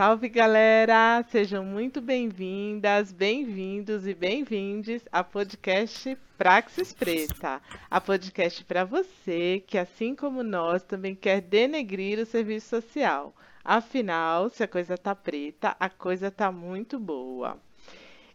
[0.00, 1.22] Salve galera!
[1.30, 9.76] Sejam muito bem-vindas, bem-vindos e bem-vindes a podcast Praxis Preta, a podcast para você que,
[9.76, 13.34] assim como nós, também quer denegrir o serviço social.
[13.62, 17.58] Afinal, se a coisa tá preta, a coisa tá muito boa.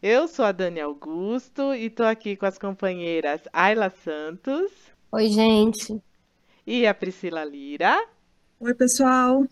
[0.04, 4.72] Eu sou a Dani Augusto e tô aqui com as companheiras Ayla Santos.
[5.12, 6.00] Oi, gente.
[6.68, 8.08] E a Priscila Lira.
[8.59, 9.48] Oi, pessoal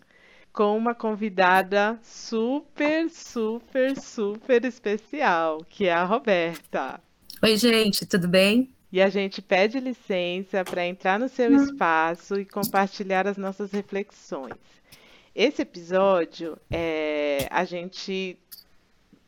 [0.54, 7.00] com uma convidada super, super, super especial, que é a Roberta.
[7.42, 8.72] Oi, gente, tudo bem?
[8.92, 14.54] E a gente pede licença para entrar no seu espaço e compartilhar as nossas reflexões.
[15.34, 18.38] Esse episódio, é, a gente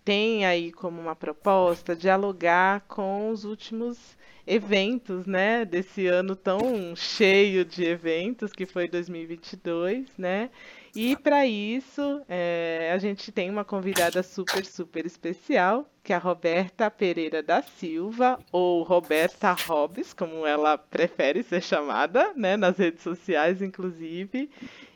[0.05, 3.99] tem aí como uma proposta dialogar com os últimos
[4.47, 10.51] eventos, né, desse ano tão cheio de eventos que foi 2022, né?
[10.99, 16.19] E para isso, é, a gente tem uma convidada super, super especial, que é a
[16.19, 23.03] Roberta Pereira da Silva, ou Roberta Hobbes, como ela prefere ser chamada, né, nas redes
[23.03, 24.49] sociais, inclusive.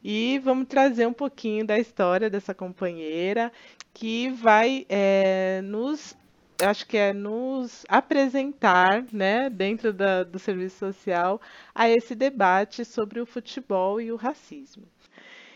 [0.02, 3.52] E vamos trazer um pouquinho da história dessa companheira,
[3.92, 6.16] que vai é, nos
[6.62, 11.40] acho que é nos apresentar, né, dentro da, do serviço social,
[11.74, 14.84] a esse debate sobre o futebol e o racismo.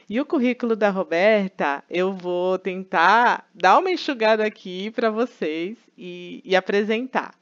[0.09, 6.43] E o currículo da Roberta, eu vou tentar dar uma enxugada aqui para vocês e,
[6.45, 7.35] e apresentar.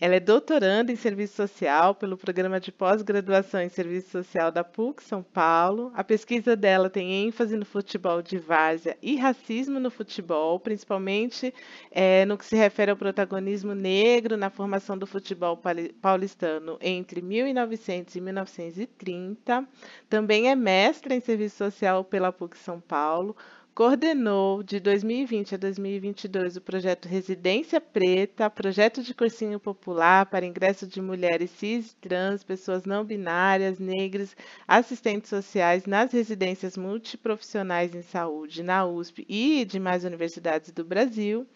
[0.00, 5.02] Ela é doutoranda em Serviço Social pelo Programa de Pós-Graduação em Serviço Social da PUC
[5.02, 5.90] São Paulo.
[5.92, 11.52] A pesquisa dela tem ênfase no futebol de várzea e racismo no futebol, principalmente
[11.90, 15.60] é, no que se refere ao protagonismo negro na formação do futebol
[16.00, 19.68] paulistano entre 1900 e 1930.
[20.08, 23.36] Também é mestra em Serviço Social pela PUC São Paulo
[23.78, 30.84] Coordenou de 2020 a 2022 o projeto Residência Preta, projeto de cursinho popular para ingresso
[30.84, 34.34] de mulheres cis, trans, pessoas não binárias, negras,
[34.66, 41.46] assistentes sociais nas residências multiprofissionais em saúde na USP e demais universidades do Brasil.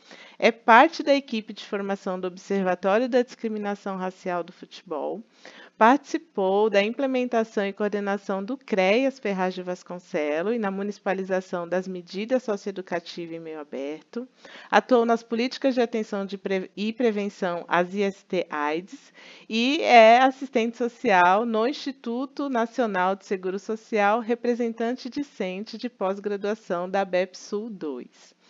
[0.44, 5.22] É parte da equipe de formação do Observatório da Discriminação Racial do Futebol
[5.78, 12.42] participou da implementação e coordenação do CREAS Ferraz de Vasconcelo e na municipalização das medidas
[12.42, 14.26] socioeducativas em meio aberto,
[14.68, 19.12] atuou nas políticas de atenção de pre e prevenção às IST-AIDS
[19.48, 27.04] e é assistente social no Instituto Nacional de Seguro Social, representante discente de pós-graduação da
[27.04, 28.41] BEPSUL 2.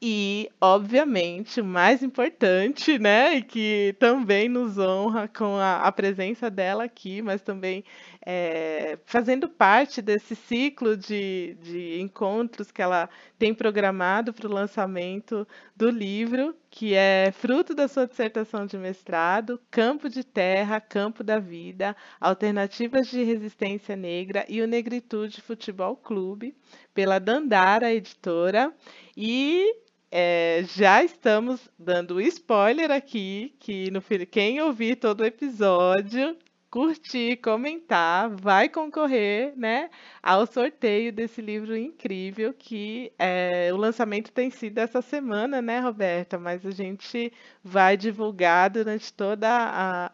[0.00, 6.48] E, obviamente, o mais importante, né, e que também nos honra com a, a presença
[6.48, 7.84] dela aqui, mas também
[8.24, 15.48] é, fazendo parte desse ciclo de, de encontros que ela tem programado para o lançamento
[15.74, 21.40] do livro, que é fruto da sua dissertação de mestrado, Campo de Terra, Campo da
[21.40, 26.54] Vida, Alternativas de Resistência Negra e o Negritude Futebol Clube,
[26.94, 28.72] pela Dandara Editora.
[29.16, 36.36] E é, já estamos dando spoiler aqui, que no quem ouvir todo o episódio,
[36.70, 39.90] curtir, comentar, vai concorrer, né,
[40.22, 46.38] ao sorteio desse livro incrível que é, o lançamento tem sido essa semana, né, Roberta?
[46.38, 47.32] Mas a gente
[47.62, 50.12] vai divulgar durante toda a,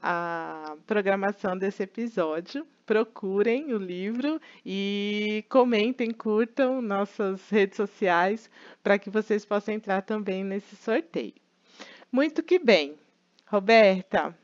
[0.72, 8.50] a programação desse episódio procurem o livro e comentem, curtam nossas redes sociais
[8.82, 11.34] para que vocês possam entrar também nesse sorteio.
[12.10, 12.94] Muito que bem.
[13.46, 14.36] Roberta,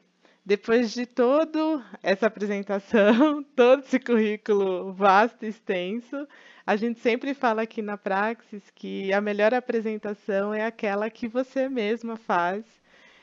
[0.44, 6.26] depois de toda essa apresentação, todo esse currículo vasto e extenso,
[6.66, 11.68] a gente sempre fala aqui na Praxis que a melhor apresentação é aquela que você
[11.68, 12.64] mesma faz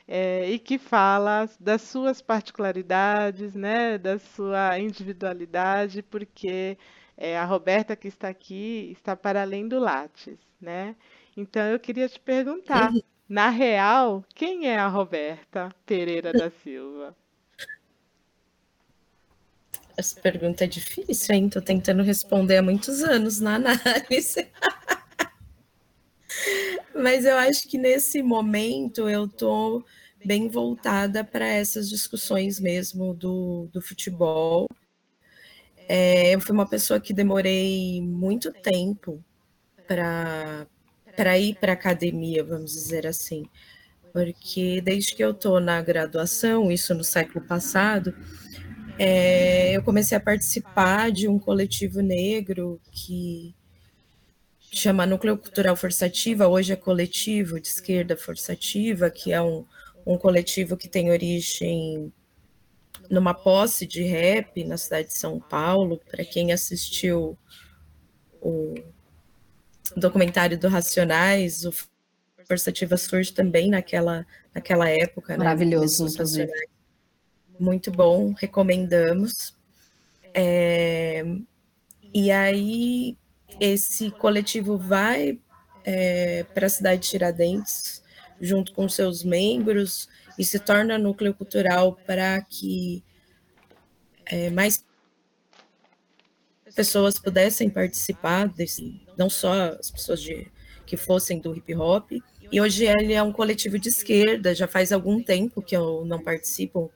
[0.08, 6.78] é, e que fala das suas particularidades, né, da sua individualidade, porque
[7.14, 10.96] é, a Roberta que está aqui está para além do Lattes, né?
[11.36, 13.02] Então eu queria te perguntar, uhum.
[13.28, 17.14] na real, quem é a Roberta Pereira da Silva?
[19.94, 21.48] Essa pergunta é difícil, hein?
[21.50, 24.48] Tô tentando responder há muitos anos na análise.
[26.94, 29.84] Mas eu acho que nesse momento eu tô
[30.24, 34.66] bem voltada para essas discussões mesmo do, do futebol.
[35.88, 39.24] É, eu fui uma pessoa que demorei muito tempo
[39.86, 43.46] para ir para a academia, vamos dizer assim,
[44.12, 48.14] porque desde que eu estou na graduação, isso no século passado,
[48.98, 53.54] é, eu comecei a participar de um coletivo negro que
[54.70, 59.64] chama Núcleo Cultural Forçativa, hoje é Coletivo de Esquerda Forçativa, que é um,
[60.06, 62.12] um coletivo que tem origem
[63.10, 66.00] numa posse de rap na cidade de São Paulo.
[66.10, 67.36] Para quem assistiu
[68.40, 68.74] o
[69.96, 71.72] documentário do Racionais, o
[72.46, 75.32] Forçativa surge também naquela, naquela época.
[75.32, 75.38] Né?
[75.38, 76.10] Maravilhoso, né?
[76.10, 76.52] inclusive.
[77.58, 79.54] Muito bom, recomendamos.
[80.32, 81.24] É,
[82.14, 83.16] e aí,
[83.60, 85.38] esse coletivo vai
[85.84, 88.02] é, para a cidade de Tiradentes,
[88.40, 90.08] junto com seus membros,
[90.38, 93.02] e se torna núcleo cultural para que
[94.26, 94.84] é, mais
[96.74, 100.46] pessoas pudessem participar desse, não só as pessoas de,
[100.86, 102.12] que fossem do hip hop.
[102.52, 106.22] E hoje ele é um coletivo de esquerda, já faz algum tempo que eu não
[106.22, 106.92] participo.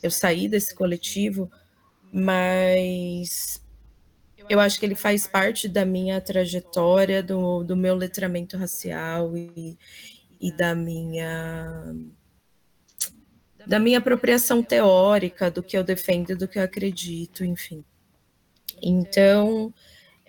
[0.00, 1.50] Eu saí desse coletivo,
[2.12, 3.60] mas
[4.48, 9.78] eu acho que ele faz parte da minha trajetória, do, do meu letramento racial e,
[10.40, 11.94] e da minha
[13.66, 17.84] da minha apropriação teórica do que eu defendo, do que eu acredito, enfim.
[18.80, 19.74] Então,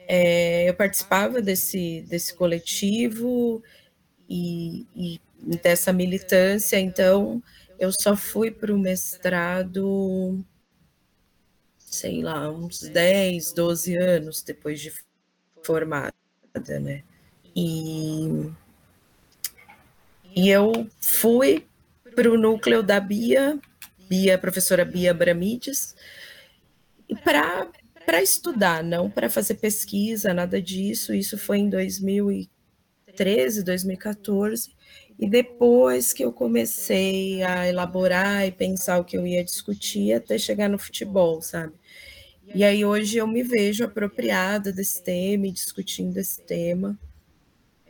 [0.07, 3.61] é, eu participava desse, desse coletivo
[4.27, 5.21] e, e
[5.61, 7.43] dessa militância, então
[7.79, 10.43] eu só fui para o mestrado,
[11.89, 14.93] sei lá, uns 10, 12 anos depois de
[15.63, 16.13] formada,
[16.81, 17.03] né?
[17.55, 18.51] E,
[20.35, 21.65] e eu fui
[22.15, 23.57] para o núcleo da Bia,
[24.09, 25.95] Bia, professora Bia Bramides,
[27.23, 27.67] para
[28.05, 31.13] para estudar, não para fazer pesquisa, nada disso.
[31.13, 34.76] Isso foi em 2013, 2014.
[35.19, 40.37] E depois que eu comecei a elaborar e pensar o que eu ia discutir, até
[40.37, 41.73] chegar no futebol, sabe?
[42.53, 46.97] E aí hoje eu me vejo apropriada desse tema e discutindo esse tema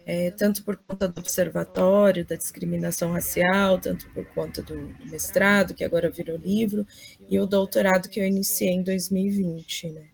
[0.07, 5.73] é, tanto por conta do observatório da discriminação racial, tanto por conta do, do, mestrado,
[5.73, 6.87] que agora virou livro,
[7.29, 10.07] e o doutorado que eu iniciei em 2020, né?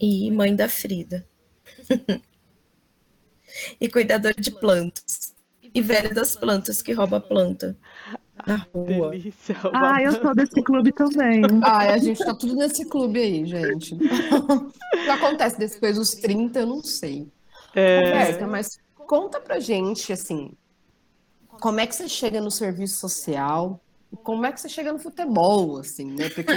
[0.00, 1.24] E mãe da Frida.
[3.80, 5.29] e cuidadora de plantas.
[5.74, 7.76] E velha das plantas que rouba planta
[8.46, 9.10] na rua.
[9.10, 11.42] Delícia, ah, eu sou desse clube também.
[11.62, 13.94] Ah, a gente tá tudo nesse clube aí, gente.
[13.94, 17.28] o que acontece depois dos 30, eu não sei.
[17.74, 17.98] É...
[17.98, 20.52] Roberta, mas conta pra gente, assim,
[21.60, 23.80] como é que você chega no serviço social
[24.12, 26.28] e como é que você chega no futebol, assim, né?
[26.30, 26.52] Porque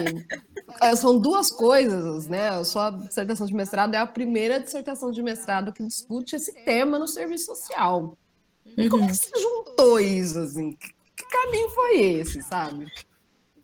[0.82, 2.50] é, são duas coisas, né?
[2.50, 6.98] A sua dissertação de mestrado é a primeira dissertação de mestrado que discute esse tema
[6.98, 8.18] no serviço social.
[8.66, 10.78] E como é que você juntou isso, assim?
[11.16, 12.92] Que caminho foi esse, sabe?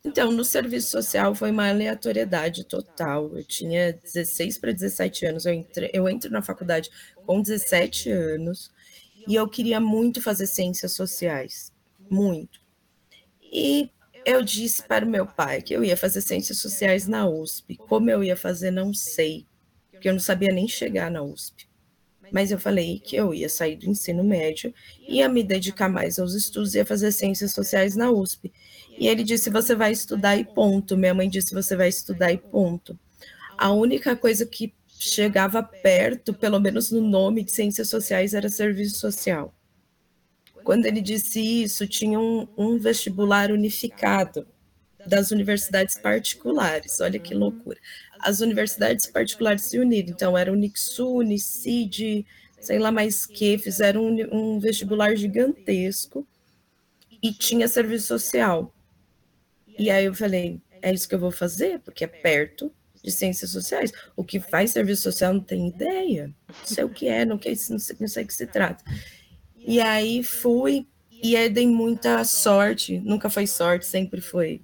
[0.04, 3.36] Então, no serviço social foi uma aleatoriedade total.
[3.36, 6.90] Eu tinha 16 para 17 anos, eu, entre, eu entro na faculdade
[7.26, 8.70] com 17 anos
[9.28, 11.72] e eu queria muito fazer ciências sociais,
[12.10, 12.60] muito.
[13.42, 13.90] E
[14.24, 17.76] eu disse para o meu pai que eu ia fazer ciências sociais na USP.
[17.76, 19.46] Como eu ia fazer, não sei,
[19.90, 21.69] porque eu não sabia nem chegar na USP.
[22.32, 24.72] Mas eu falei que eu ia sair do ensino médio,
[25.08, 28.52] ia me dedicar mais aos estudos, ia fazer ciências sociais na USP.
[28.98, 30.96] E ele disse: Você vai estudar e ponto.
[30.96, 32.98] Minha mãe disse: Você vai estudar e ponto.
[33.56, 38.98] A única coisa que chegava perto, pelo menos no nome de ciências sociais, era serviço
[38.98, 39.54] social.
[40.62, 44.46] Quando ele disse isso, tinha um, um vestibular unificado
[45.06, 47.00] das universidades particulares.
[47.00, 47.78] Olha que loucura.
[48.18, 52.26] As universidades particulares se uniram, então era Unixu, Unicid,
[52.60, 56.26] sei lá mais que, fizeram um, um vestibular gigantesco
[57.22, 58.74] e tinha serviço social.
[59.78, 63.50] E aí eu falei, é isso que eu vou fazer, porque é perto de ciências
[63.50, 63.92] sociais.
[64.14, 66.34] O que faz serviço social não tem ideia.
[66.48, 68.84] Não sei o que é, não, não, sei, não sei o que se trata.
[69.56, 70.86] E aí fui,
[71.22, 72.98] e aí dei muita sorte.
[73.00, 74.60] Nunca foi sorte, sempre foi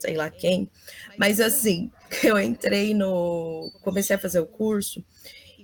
[0.00, 0.68] sei lá quem.
[1.16, 1.90] Mas assim,
[2.24, 3.70] eu entrei no.
[3.82, 5.04] Comecei a fazer o curso,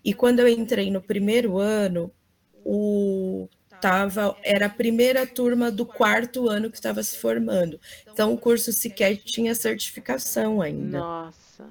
[0.04, 2.12] e quando eu entrei no primeiro ano,
[2.64, 3.48] o
[3.80, 7.80] tava, era a primeira turma do quarto ano que estava se formando.
[8.10, 10.98] Então o curso sequer tinha certificação ainda.
[10.98, 11.68] Nossa.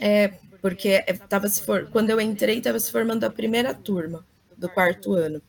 [0.00, 4.24] É, porque estava se for, quando eu entrei estava se formando a primeira turma
[4.56, 5.42] do quarto ano.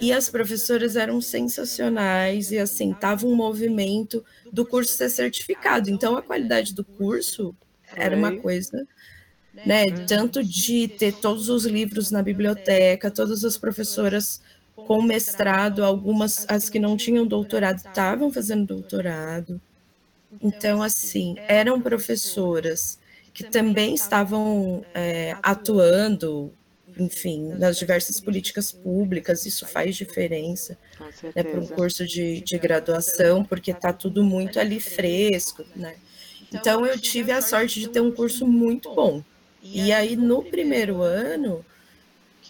[0.00, 5.90] E as professoras eram sensacionais e assim, tava um movimento do curso ser certificado.
[5.90, 7.56] Então a qualidade do curso
[7.94, 8.86] era uma coisa
[9.64, 9.84] né?
[10.06, 14.40] Tanto de ter todos os livros na biblioteca, todas as professoras
[14.84, 19.60] com mestrado, algumas, as que não tinham doutorado, estavam fazendo doutorado.
[20.40, 22.98] Então, assim, eram professoras
[23.32, 26.52] que também estavam é, atuando
[26.98, 30.78] enfim, nas diversas políticas públicas, isso faz diferença
[31.34, 35.96] né, para um curso de, de graduação, porque está tudo muito ali fresco, né?
[36.52, 39.22] Então eu tive a sorte de ter um curso muito bom.
[39.62, 41.64] E aí no primeiro ano,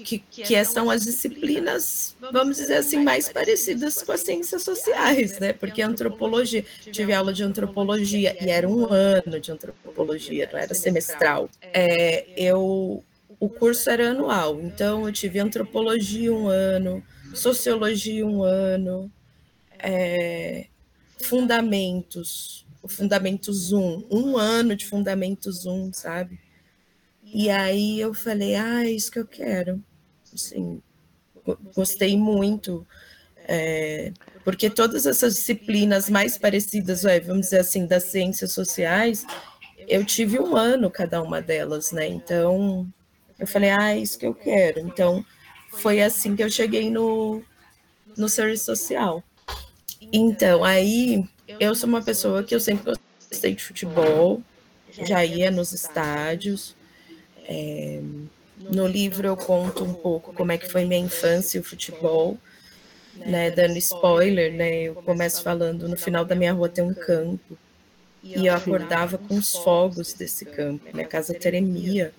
[0.02, 5.52] que, que são as disciplinas, vamos dizer assim, mais parecidas com as ciências sociais, né?
[5.52, 11.48] Porque antropologia, tive aula de antropologia e era um ano de antropologia, não era semestral.
[11.62, 13.04] É, eu,
[13.44, 19.12] o curso era anual, então eu tive antropologia um ano, sociologia um ano,
[19.78, 20.68] é,
[21.18, 26.40] fundamentos, o fundamentos um, um ano de fundamentos um, sabe?
[27.22, 29.82] E aí eu falei, ah, é isso que eu quero.
[30.32, 30.80] Assim,
[31.74, 32.86] gostei muito.
[33.46, 39.26] É, porque todas essas disciplinas mais parecidas, vamos dizer assim, das ciências sociais,
[39.86, 42.06] eu tive um ano cada uma delas, né?
[42.06, 42.90] Então,
[43.38, 44.80] eu falei, ah, é isso que eu quero.
[44.80, 45.24] Então,
[45.72, 47.42] foi assim que eu cheguei no,
[48.16, 49.22] no serviço social.
[50.12, 51.24] Então, aí,
[51.60, 52.92] eu sou uma pessoa que eu sempre
[53.30, 54.42] gostei de futebol,
[54.90, 56.76] já ia nos estádios,
[57.46, 58.00] é,
[58.58, 62.38] no livro eu conto um pouco como é que foi minha infância e o futebol,
[63.16, 67.58] né, dando spoiler, né, eu começo falando, no final da minha rua tem um campo,
[68.22, 72.12] e eu acordava com os fogos desse campo, minha casa tremia,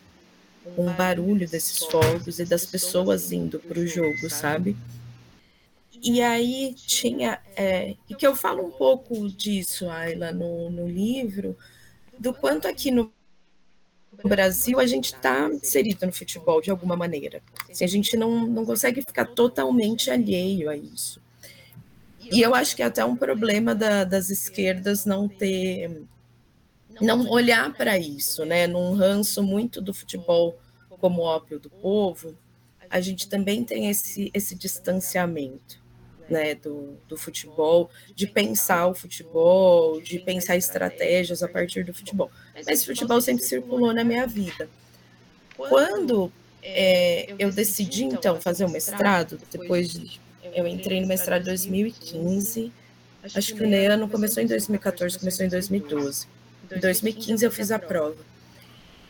[0.75, 4.75] com o barulho desses fogos e das pessoas indo para o jogo, sabe?
[6.01, 11.57] E aí tinha, é, e que eu falo um pouco disso, Ayla, no, no livro,
[12.19, 13.11] do quanto aqui no
[14.23, 17.41] Brasil, a gente está inserido no futebol de alguma maneira.
[17.69, 21.21] Assim, a gente não, não consegue ficar totalmente alheio a isso.
[22.31, 26.03] E eu acho que é até um problema da, das esquerdas não ter,
[27.01, 28.67] não olhar para isso, né?
[28.67, 30.57] Num ranço muito do futebol
[30.99, 32.35] como ópio do povo,
[32.89, 35.83] a gente também tem esse, esse distanciamento
[36.29, 42.31] né, do, do futebol, de pensar o futebol, de pensar estratégias a partir do futebol.
[42.65, 44.69] Mas o futebol sempre circulou na minha vida.
[45.55, 50.19] Quando é, eu decidi, então, fazer o mestrado, depois de,
[50.53, 52.71] eu entrei no mestrado em 2015,
[53.23, 56.27] acho que o Neano começou em 2014, começou em 2012.
[56.71, 58.17] Em 2015 eu fiz a prova.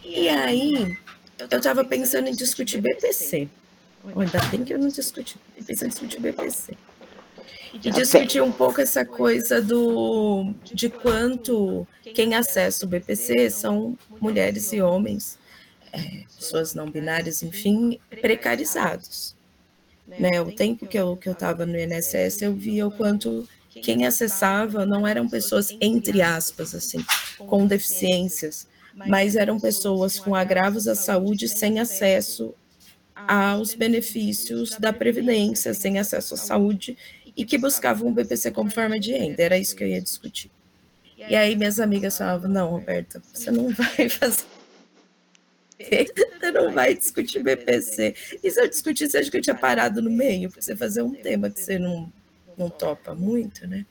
[0.03, 0.97] E aí,
[1.51, 3.47] eu estava pensando em discutir BPC.
[4.15, 6.77] Ainda bem que eu não discuti, pensando em discutir BPC
[7.83, 14.71] e discutir um pouco essa coisa do de quanto quem acessa o BPC são mulheres
[14.71, 15.37] e homens,
[15.91, 19.35] é, pessoas não binárias, enfim, precarizados.
[20.07, 20.39] Né?
[20.39, 23.47] O tempo que eu que eu estava no INSS, eu via o quanto
[23.81, 27.03] quem acessava não eram pessoas entre aspas assim,
[27.37, 32.53] com deficiências, mas eram pessoas com agravos à saúde sem acesso
[33.15, 36.97] aos benefícios da previdência, sem acesso à saúde
[37.35, 39.41] e que buscavam o BPC como forma de renda.
[39.41, 40.51] Era isso que eu ia discutir.
[41.17, 44.45] E aí minhas amigas falavam, não, Roberta, você não vai fazer.
[46.39, 48.15] Você não vai discutir BPC.
[48.41, 51.13] E se eu discutisse, acho que eu tinha parado no meio, porque você fazer um
[51.13, 52.09] tema que você não,
[52.57, 53.85] não topa muito, né?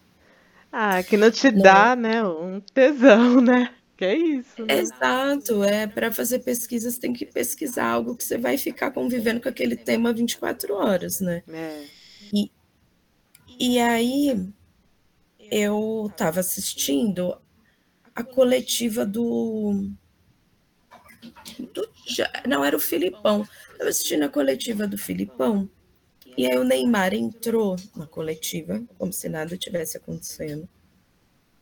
[0.71, 1.63] Ah, que não te não.
[1.63, 3.75] dá, né, um tesão, né?
[3.97, 4.65] Que é isso.
[4.67, 4.79] Né?
[4.79, 9.49] Exato, é para fazer pesquisas tem que pesquisar algo que você vai ficar convivendo com
[9.49, 11.45] aquele tema 24 horas, né?
[11.49, 11.85] É.
[12.33, 12.51] E,
[13.59, 14.53] e aí
[15.51, 17.37] eu estava assistindo
[18.15, 19.91] a coletiva do,
[21.73, 21.89] do.
[22.47, 23.47] Não, era o Filipão.
[23.73, 25.69] Estava assistindo a coletiva do Filipão.
[26.37, 30.69] E aí o Neymar entrou na coletiva, como se nada tivesse acontecendo.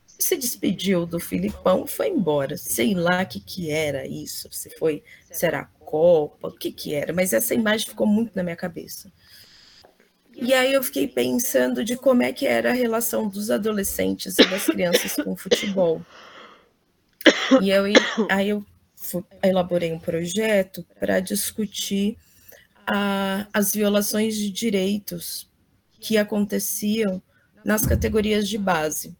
[0.07, 2.57] Se despediu do Filipão, foi embora.
[2.57, 4.47] Sei lá o que, que era isso.
[4.51, 7.13] Se foi, se era a Copa, o que, que era.
[7.13, 9.11] Mas essa imagem ficou muito na minha cabeça.
[10.35, 14.49] E aí eu fiquei pensando de como é que era a relação dos adolescentes e
[14.49, 16.01] das crianças com o futebol.
[17.61, 17.83] E eu,
[18.29, 18.65] aí eu
[19.43, 22.17] elaborei um projeto para discutir
[22.87, 25.49] a, as violações de direitos
[25.99, 27.21] que aconteciam
[27.63, 29.15] nas categorias de base.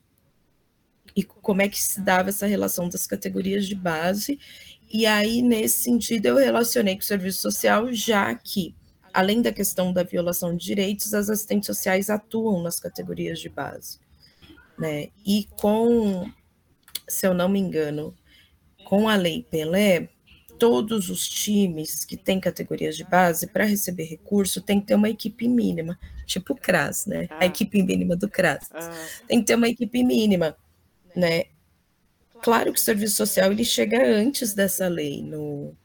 [1.16, 4.40] E como é que se dava essa relação das categorias de base.
[4.92, 8.76] E aí, nesse sentido, eu relacionei com o serviço social, já que
[9.14, 14.00] além da questão da violação de direitos, as assistentes sociais atuam nas categorias de base.
[14.78, 15.10] Né?
[15.26, 16.30] E com,
[17.08, 18.16] se eu não me engano,
[18.84, 20.10] com a Lei Pelé,
[20.64, 25.10] todos os times que têm categorias de base, para receber recurso, tem que ter uma
[25.10, 27.28] equipe mínima, tipo o CRAS, né?
[27.32, 27.40] Ah.
[27.42, 28.70] A equipe mínima do CRAS.
[28.72, 28.90] Ah.
[29.28, 30.56] Tem que ter uma equipe mínima,
[31.14, 31.48] né?
[32.42, 35.76] Claro que o serviço social ele chega antes dessa lei no,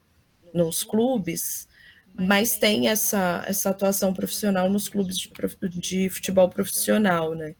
[0.54, 1.66] nos clubes,
[2.14, 5.28] mas tem essa, essa atuação profissional nos clubes de,
[5.70, 7.56] de futebol profissional, né?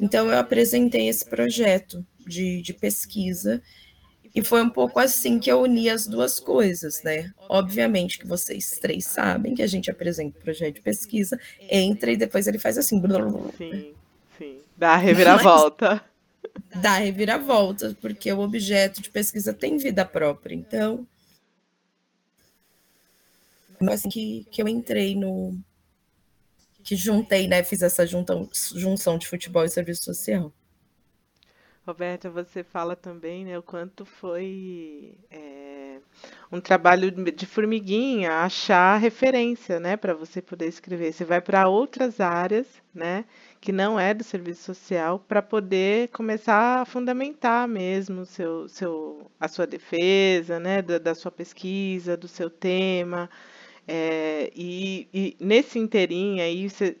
[0.00, 3.62] Então eu apresentei esse projeto de, de pesquisa
[4.34, 7.32] e foi um pouco assim que eu uni as duas coisas, né?
[7.48, 12.16] Obviamente que vocês três sabem que a gente apresenta o projeto de pesquisa, entra e
[12.16, 13.00] depois ele faz assim.
[13.58, 13.94] Sim,
[14.38, 14.58] sim.
[14.76, 16.02] Dá a reviravolta.
[16.72, 20.54] Mas dá a reviravolta, porque o objeto de pesquisa tem vida própria.
[20.54, 21.06] Então,
[23.90, 25.58] assim que, que eu entrei no.
[26.82, 27.62] que juntei, né?
[27.62, 30.50] Fiz essa junção, junção de futebol e serviço social.
[31.84, 35.98] Roberta, você fala também né, o quanto foi é,
[36.50, 41.12] um trabalho de formiguinha achar referência né, para você poder escrever.
[41.12, 43.24] Você vai para outras áreas né,
[43.60, 49.48] que não é do serviço social para poder começar a fundamentar mesmo seu, seu, a
[49.48, 53.28] sua defesa, né, da, da sua pesquisa, do seu tema.
[53.88, 56.96] É, e, e, nesse inteirinho aí você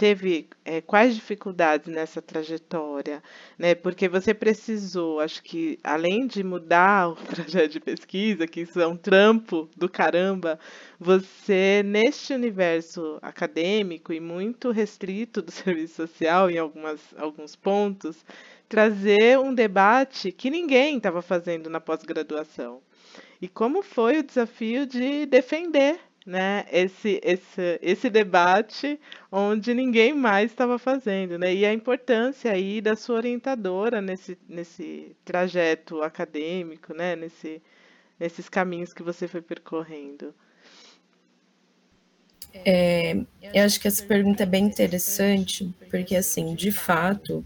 [0.00, 3.22] teve é, quais dificuldades nessa trajetória,
[3.58, 3.74] né?
[3.74, 8.86] Porque você precisou, acho que além de mudar o projeto de pesquisa, que isso é
[8.86, 10.58] um trampo do caramba,
[10.98, 18.24] você neste universo acadêmico e muito restrito do serviço social em algumas, alguns pontos,
[18.70, 22.80] trazer um debate que ninguém estava fazendo na pós-graduação.
[23.38, 29.00] E como foi o desafio de defender né, esse, esse, esse debate
[29.32, 31.54] onde ninguém mais estava fazendo, né?
[31.54, 37.16] E a importância aí da sua orientadora nesse, nesse trajeto acadêmico, né?
[37.16, 37.62] Nesse,
[38.18, 40.34] nesses caminhos que você foi percorrendo.
[42.52, 43.14] É,
[43.54, 47.44] eu acho que essa pergunta é bem interessante, porque assim, de fato,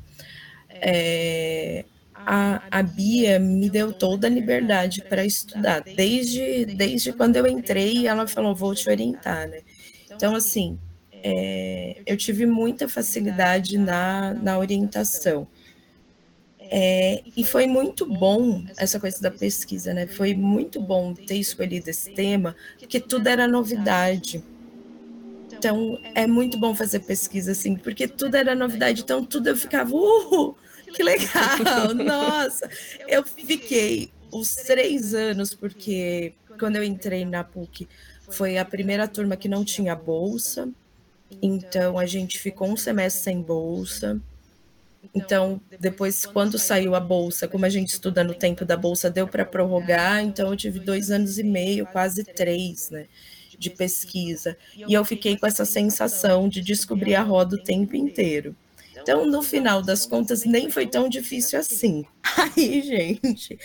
[0.69, 5.83] é, a, a Bia me deu toda a liberdade para estudar.
[5.83, 9.61] Desde, desde quando eu entrei, ela falou: vou te orientar, né?
[10.11, 10.79] Então, assim,
[11.13, 15.47] é, eu tive muita facilidade na, na orientação.
[16.59, 20.07] É, e foi muito bom essa coisa da pesquisa, né?
[20.07, 24.43] Foi muito bom ter escolhido esse tema, porque tudo era novidade.
[25.53, 29.03] Então, é muito bom fazer pesquisa assim, porque tudo era novidade.
[29.03, 30.55] Então, tudo eu ficava, uh,
[30.95, 31.93] que legal!
[31.95, 32.69] Nossa!
[33.09, 37.89] Eu fiquei os três anos, porque quando eu entrei na PUC,
[38.31, 40.69] foi a primeira turma que não tinha bolsa.
[41.43, 44.21] Então, a gente ficou um semestre sem bolsa.
[45.15, 49.27] Então, depois, quando saiu a bolsa, como a gente estuda no tempo da bolsa, deu
[49.27, 50.23] para prorrogar.
[50.23, 53.07] Então, eu tive dois anos e meio, quase três, né,
[53.59, 54.57] de pesquisa.
[54.77, 58.57] E eu fiquei com essa sensação de descobrir a roda o tempo inteiro.
[59.05, 62.07] Então, no final das contas, nem foi tão difícil assim.
[62.57, 63.59] Aí, gente,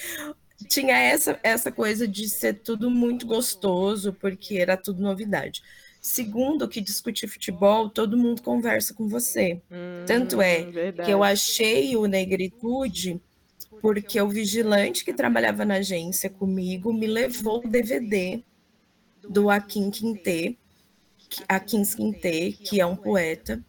[0.67, 5.62] tinha essa, essa coisa de ser tudo muito gostoso, porque era tudo novidade.
[6.02, 9.62] Segundo, que discutir futebol, todo mundo conversa com você.
[9.71, 11.08] Hum, Tanto é verdade.
[11.08, 13.21] que eu achei o Negritude
[13.82, 18.43] porque o vigilante que trabalhava na agência comigo me levou o DVD
[19.21, 20.58] do Akin Quintê,
[21.47, 23.63] Akin Quintê, que é um poeta,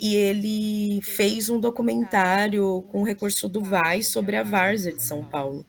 [0.00, 5.64] e ele fez um documentário com recurso do VAI sobre a Várzea de São Paulo.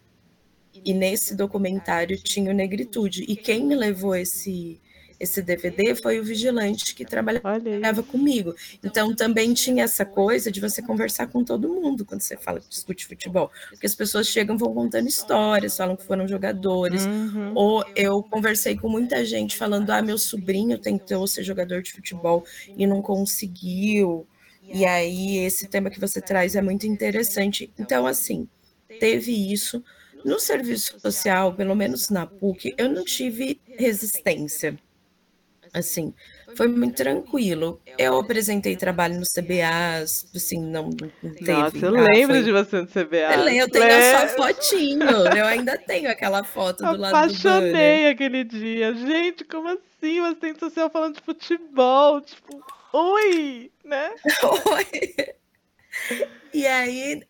[0.83, 3.23] E nesse documentário tinha o Negritude.
[3.27, 4.81] E quem me levou esse
[5.23, 8.53] esse DVD foi o vigilante que trabalhava comigo.
[8.83, 13.05] Então também tinha essa coisa de você conversar com todo mundo quando você fala discute
[13.05, 17.05] futebol, porque as pessoas chegam vão contando histórias, falam que foram jogadores.
[17.05, 17.51] Uhum.
[17.55, 22.43] Ou eu conversei com muita gente falando: "Ah, meu sobrinho tentou ser jogador de futebol
[22.75, 24.27] e não conseguiu".
[24.71, 27.71] E aí esse tema que você traz é muito interessante.
[27.77, 28.47] Então assim,
[28.99, 29.83] teve isso
[30.23, 34.77] no serviço social, pelo menos na PUC, eu não tive resistência
[35.73, 36.13] assim,
[36.55, 37.81] foi muito tranquilo.
[37.97, 40.03] Eu apresentei trabalho no CBA,
[40.36, 40.89] assim, não,
[41.21, 41.51] não teve.
[41.51, 42.43] Nossa, eu ah, lembro foi...
[42.43, 43.36] de você no CBA.
[43.36, 48.09] Eu, eu tenho a sua fotinho, eu ainda tenho aquela foto do lado do Apaixonei
[48.09, 48.93] aquele dia.
[48.93, 50.19] Gente, como assim?
[50.19, 54.12] Uma assistente social falando de futebol, tipo, oi, né?
[54.43, 55.33] Oi.
[56.53, 57.23] E aí,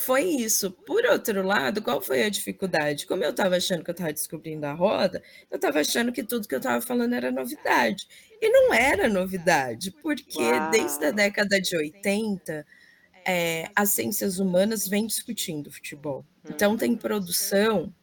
[0.00, 0.70] foi isso.
[0.70, 3.06] Por outro lado, qual foi a dificuldade?
[3.06, 6.48] Como eu estava achando que eu estava descobrindo a roda, eu estava achando que tudo
[6.48, 8.06] que eu estava falando era novidade.
[8.40, 10.70] E não era novidade, porque Uau.
[10.70, 12.66] desde a década de 80,
[13.26, 16.24] é, as ciências humanas vêm discutindo futebol.
[16.48, 17.94] Então, tem produção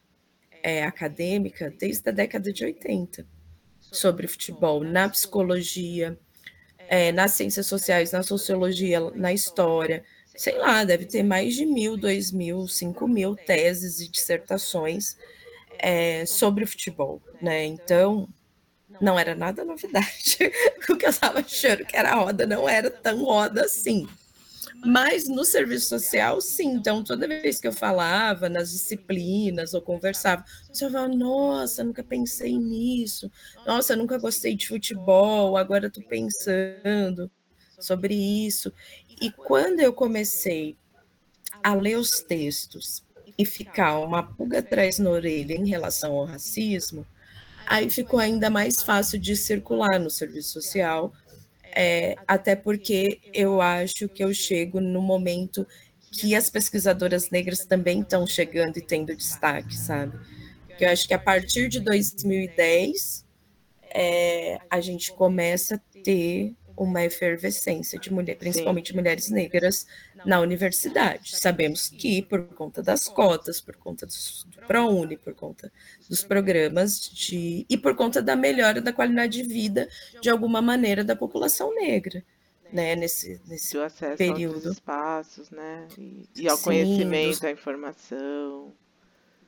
[0.62, 3.26] é, acadêmica desde a década de 80
[3.80, 6.18] sobre futebol, na psicologia,
[6.88, 10.04] é, nas ciências sociais, na sociologia, na história
[10.38, 15.18] sei lá, deve ter mais de mil, dois mil, cinco mil teses e dissertações
[15.80, 17.66] é, sobre futebol, né?
[17.66, 18.30] Então,
[19.02, 20.38] não era nada novidade.
[20.90, 24.08] o que eu estava achando que era roda não era tão roda assim.
[24.86, 26.74] Mas no serviço social, sim.
[26.74, 32.58] Então, toda vez que eu falava nas disciplinas ou conversava, você falava: Nossa, nunca pensei
[32.58, 33.32] nisso.
[33.66, 35.58] Nossa, nunca gostei de futebol.
[35.58, 37.32] Agora estou pensando
[37.80, 38.72] sobre isso.
[39.22, 40.76] E quando eu comecei
[41.64, 43.04] a ler os textos
[43.38, 47.06] e ficar uma pulga atrás na orelha em relação ao racismo,
[47.66, 51.14] aí ficou ainda mais fácil de circular no serviço social,
[51.76, 55.68] é, até porque eu acho que eu chego no momento
[56.12, 60.18] que as pesquisadoras negras também estão chegando e tendo destaque, sabe?
[60.78, 63.26] Que eu acho que a partir de 2010
[63.94, 68.96] é, a gente começa a ter uma efervescência de mulher, principalmente Sim.
[68.96, 69.88] mulheres negras
[70.24, 71.36] na universidade.
[71.36, 74.14] Sabemos que por conta das cotas, por conta do,
[74.46, 75.72] do ProUni, por conta
[76.08, 79.90] dos programas de e por conta da melhora da qualidade de vida
[80.22, 82.24] de alguma maneira da população negra,
[82.72, 84.56] né, nesse nesse acesso período.
[84.56, 87.44] aos espaços, né, e, e ao Sim, conhecimento, dos...
[87.44, 88.74] à informação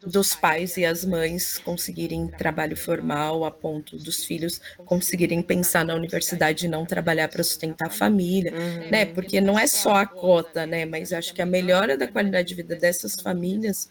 [0.05, 5.93] dos pais e as mães conseguirem trabalho formal a ponto dos filhos conseguirem pensar na
[5.93, 8.89] universidade e não trabalhar para sustentar a família, uhum.
[8.89, 9.05] né?
[9.05, 10.85] Porque não é só a cota, né?
[10.85, 13.89] Mas acho que a melhora da qualidade de vida dessas famílias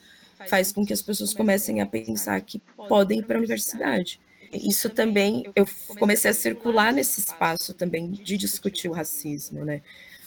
[0.49, 4.21] faz com que as pessoas comecem a pensar que podem ir para a universidade.
[4.53, 5.67] Isso também eu
[5.99, 9.83] comecei a circular nesse espaço também de discutir o racismo, né?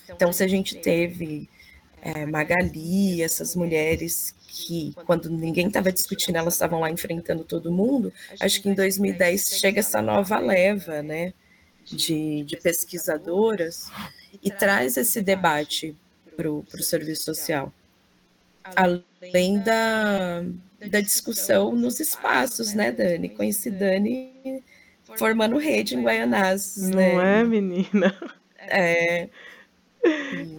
[0.07, 1.49] Então, se a gente teve
[2.01, 8.11] é, Magali, essas mulheres que, quando ninguém estava discutindo, elas estavam lá enfrentando todo mundo,
[8.37, 11.33] acho que em 2010 chega essa nova leva né,
[11.85, 13.89] de, de pesquisadoras
[14.43, 15.95] e traz esse debate
[16.35, 17.71] para o serviço social.
[18.75, 20.43] Além da,
[20.89, 23.29] da discussão nos espaços, né, Dani?
[23.29, 24.61] Conheci Dani
[25.17, 27.13] formando rede em Guaianazes, né?
[27.13, 28.15] Não é, menina?
[28.57, 29.29] É,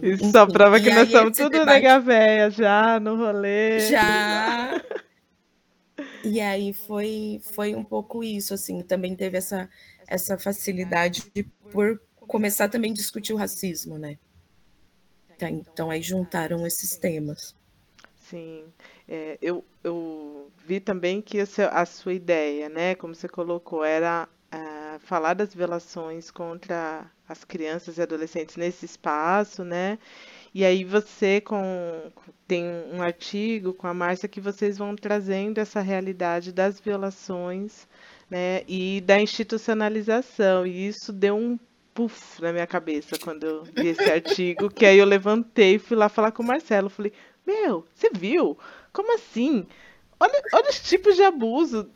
[0.01, 1.81] isso só prova que nós somos tudo debate...
[1.81, 3.79] nega véia já no rolê.
[3.81, 4.81] Já.
[6.23, 9.69] e aí foi, foi um pouco isso, assim, também teve essa,
[10.07, 14.17] essa facilidade de, por começar também a discutir o racismo, né?
[15.37, 17.55] Tá, então aí juntaram esses temas.
[18.15, 18.63] Sim,
[19.07, 24.27] é, eu, eu vi também que a sua ideia, né, como você colocou, era
[24.99, 29.97] falar das violações contra as crianças e adolescentes nesse espaço, né?
[30.53, 32.11] E aí você com
[32.47, 37.87] tem um artigo com a Márcia que vocês vão trazendo essa realidade das violações,
[38.29, 38.63] né?
[38.67, 40.65] E da institucionalização.
[40.67, 41.57] E isso deu um
[41.93, 45.95] puff na minha cabeça quando eu vi esse artigo, que aí eu levantei e fui
[45.95, 46.89] lá falar com o Marcelo.
[46.89, 47.13] Falei,
[47.45, 48.57] meu, você viu?
[48.91, 49.65] Como assim?
[50.19, 51.89] Olha, olha os tipos de abuso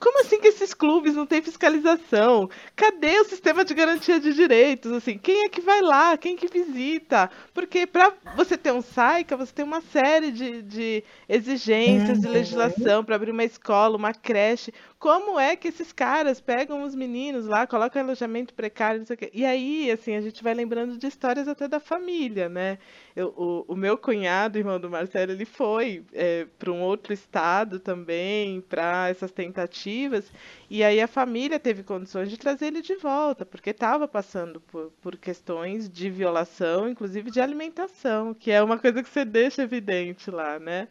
[0.00, 2.50] como assim que esses clubes não têm fiscalização?
[2.74, 4.92] Cadê o sistema de garantia de direitos?
[4.92, 6.16] Assim, quem é que vai lá?
[6.16, 7.30] Quem que visita?
[7.54, 12.32] Porque para você ter um SAICA, você tem uma série de, de exigências de uhum.
[12.32, 14.72] legislação para abrir uma escola, uma creche.
[14.98, 19.18] Como é que esses caras pegam os meninos lá, colocam alojamento precário, não sei o
[19.18, 19.30] quê.
[19.32, 22.78] E aí, assim, a gente vai lembrando de histórias até da família, né?
[23.18, 27.80] Eu, o, o meu cunhado, irmão do Marcelo, ele foi é, para um outro estado
[27.80, 30.30] também, para essas tentativas,
[30.70, 34.92] e aí a família teve condições de trazer ele de volta, porque estava passando por,
[35.02, 40.30] por questões de violação, inclusive de alimentação, que é uma coisa que você deixa evidente
[40.30, 40.86] lá, né?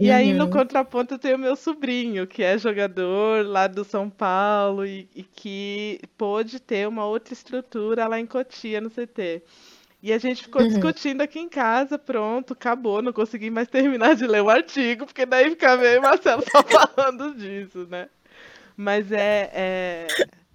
[0.00, 0.16] E uhum.
[0.16, 0.50] aí, no uhum.
[0.50, 6.00] contraponto, eu tenho meu sobrinho, que é jogador lá do São Paulo e, e que
[6.18, 9.42] pôde ter uma outra estrutura lá em Cotia, no CT.
[10.02, 10.68] E a gente ficou uhum.
[10.68, 15.24] discutindo aqui em casa, pronto, acabou, não consegui mais terminar de ler o artigo, porque
[15.24, 18.08] daí ficava eu e Marcelo só falando disso, né?
[18.76, 20.06] Mas é, é,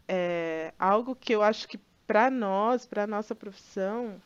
[0.08, 4.22] é algo que eu acho que para nós, para nossa profissão,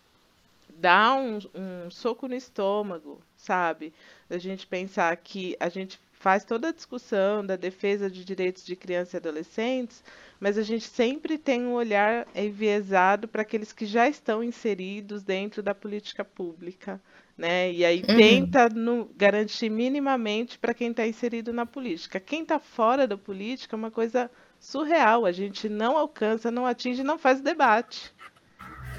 [0.69, 3.93] dá um, um soco no estômago, sabe?
[4.27, 8.75] A gente pensar que a gente faz toda a discussão da defesa de direitos de
[8.75, 10.03] crianças e adolescentes,
[10.39, 15.63] mas a gente sempre tem um olhar enviesado para aqueles que já estão inseridos dentro
[15.63, 17.01] da política pública,
[17.35, 17.71] né?
[17.71, 18.17] E aí uhum.
[18.17, 22.19] tenta no, garantir minimamente para quem está inserido na política.
[22.19, 24.29] Quem está fora da política é uma coisa
[24.59, 25.25] surreal.
[25.25, 28.13] A gente não alcança, não atinge, não faz debate.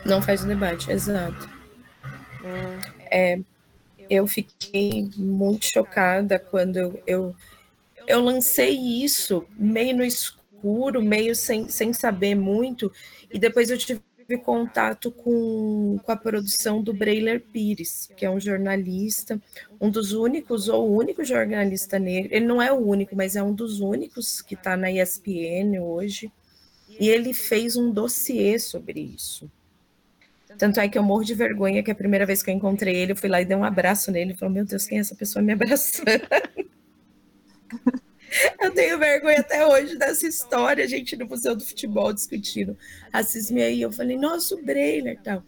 [0.04, 1.48] Não faz debate, exato.
[3.08, 3.34] É.
[3.34, 3.51] é
[4.12, 7.34] eu fiquei muito chocada quando eu,
[8.06, 12.90] eu, lancei isso meio no escuro escuro, meio sem, sem saber muito,
[13.32, 14.00] e depois eu tive
[14.44, 19.42] contato com, com a produção do Breiler Pires, que é um jornalista,
[19.80, 23.42] um dos únicos, ou o único jornalista negro, ele não é o único, mas é
[23.42, 26.30] um dos únicos que está na ESPN hoje,
[27.00, 29.50] E ele fez um dossiê sobre isso.
[30.58, 33.12] Tanto é que eu morro de vergonha que a primeira vez que eu encontrei ele,
[33.12, 35.42] eu fui lá e dei um abraço nele falei, meu Deus, quem é essa pessoa
[35.42, 36.08] me abraçando?
[38.60, 42.76] eu tenho vergonha até hoje dessa história, gente no Museu do Futebol discutindo
[43.12, 43.58] racismo.
[43.58, 45.42] E aí eu falei, nossa, o Breiner e tal.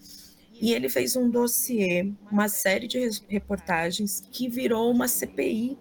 [0.61, 5.77] E ele fez um dossiê, uma série de reportagens que virou uma CPI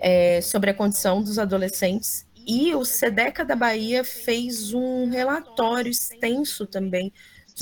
[0.00, 2.26] é, sobre a condição dos adolescentes.
[2.46, 7.12] E o SEDECA da Bahia fez um relatório extenso também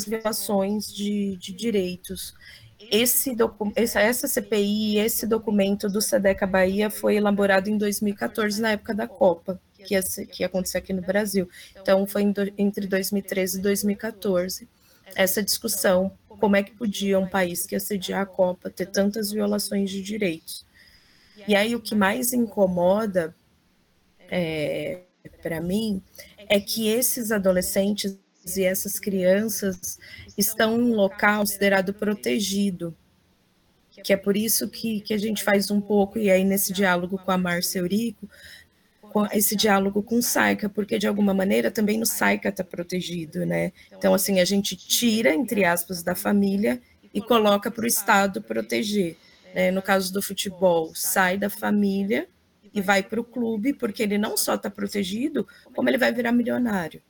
[0.05, 2.35] violações de, de direitos.
[2.91, 3.37] Esse
[3.75, 9.09] essa, essa CPI, esse documento do SEDECA Bahia foi elaborado em 2014, na época da
[9.09, 11.49] Copa, que ia, que ia acontecer aqui no Brasil.
[11.81, 14.69] Então, foi do, entre 2013 e 2014
[15.15, 19.33] essa discussão, como é que podia um país que ia sediar a Copa ter tantas
[19.33, 20.65] violações de direitos.
[21.47, 23.35] E aí o que mais incomoda
[24.31, 25.01] é,
[25.43, 26.03] para mim
[26.49, 28.19] é que esses adolescentes
[28.57, 29.99] e essas crianças
[30.37, 32.97] estão em um local considerado protegido,
[34.03, 37.19] que é por isso que, que a gente faz um pouco, e aí nesse diálogo
[37.19, 38.29] com a Márcia Eurico,
[39.33, 43.73] esse diálogo com o SAICA, porque de alguma maneira também no SAICA está protegido, né?
[43.91, 46.81] Então, assim, a gente tira, entre aspas, da família
[47.13, 49.17] e coloca para o Estado proteger.
[49.55, 49.71] Né?
[49.71, 52.29] No caso do futebol, sai da família
[52.73, 56.33] e vai para o clube, porque ele não só está protegido, como ele vai virar
[56.33, 57.03] milionário.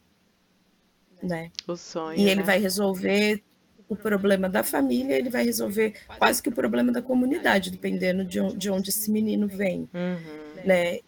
[1.22, 1.50] Né?
[1.66, 2.18] O sonho.
[2.18, 2.42] E ele né?
[2.42, 3.42] vai resolver
[3.88, 8.70] o problema da família, ele vai resolver quase que o problema da comunidade, dependendo de
[8.70, 9.88] onde esse menino vem.
[9.94, 10.64] Uhum.
[10.64, 10.98] Né?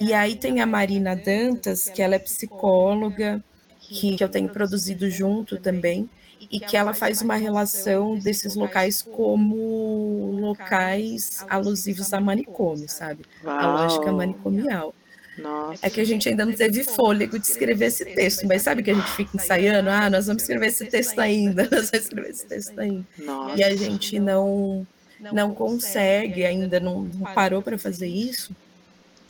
[0.00, 3.44] E aí tem a Marina Dantas, que ela é psicóloga,
[3.78, 6.08] que, que eu tenho produzido junto também,
[6.50, 13.24] e que ela faz uma relação desses locais como locais alusivos a manicômio, sabe?
[13.44, 13.58] Uau.
[13.58, 14.94] A lógica manicomial.
[15.38, 15.84] Nossa.
[15.84, 18.90] É que a gente ainda não teve fôlego de escrever esse texto, mas sabe que
[18.90, 19.90] a gente fica ensaiando?
[19.90, 23.04] Ah, nós vamos escrever esse texto ainda, nós vamos escrever esse texto ainda.
[23.18, 23.58] Nossa.
[23.58, 24.86] E a gente não,
[25.32, 28.54] não consegue, ainda não, parou para fazer isso.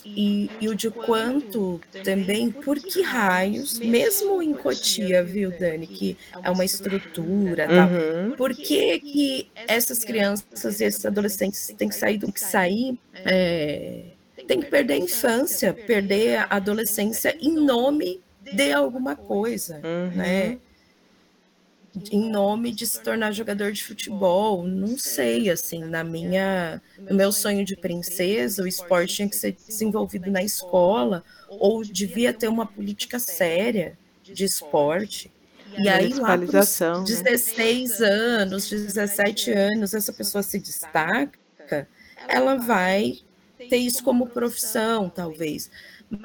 [0.04, 6.14] E, e, o de quanto também, por que raios, mesmo em Cotia, viu, Dani, que
[6.42, 8.32] é uma estrutura, tal, Uhum.
[8.36, 12.98] por que, que essas crianças e esses adolescentes têm que sair do que sair?
[13.14, 14.02] É,
[14.46, 18.20] tem que perder a infância, perder a adolescência em nome
[18.52, 20.16] de alguma coisa, Uhum.
[20.16, 20.58] né?
[22.10, 27.30] Em nome de se tornar jogador de futebol, não sei, assim, na minha, no meu
[27.30, 32.66] sonho de princesa, o esporte tinha que ser desenvolvido na escola, ou devia ter uma
[32.66, 35.30] política séria de esporte.
[35.78, 37.06] E aí, lá para Municipalização, né?
[37.06, 41.86] 16 anos, 17 anos, essa pessoa se destaca,
[42.28, 43.18] ela vai
[43.68, 45.70] ter isso como profissão, talvez.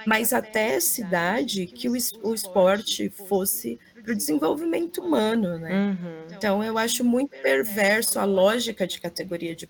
[0.06, 5.72] Mas até essa idade que o, o esporte fosse para o desenvolvimento humano, né?
[5.72, 6.36] Uhum.
[6.36, 9.70] Então, eu acho muito perverso a lógica de categoria de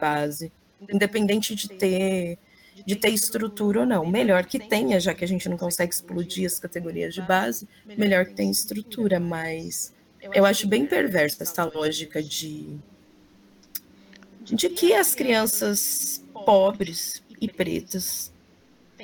[0.00, 0.52] base,
[0.88, 2.38] independente de ter,
[2.86, 4.06] de ter estrutura ou não.
[4.06, 8.26] Melhor que tenha, já que a gente não consegue explodir as categorias de base, melhor
[8.26, 9.92] que tenha estrutura, mas
[10.34, 12.78] eu acho bem perversa essa lógica de,
[14.52, 18.32] de que as crianças pobres e pretas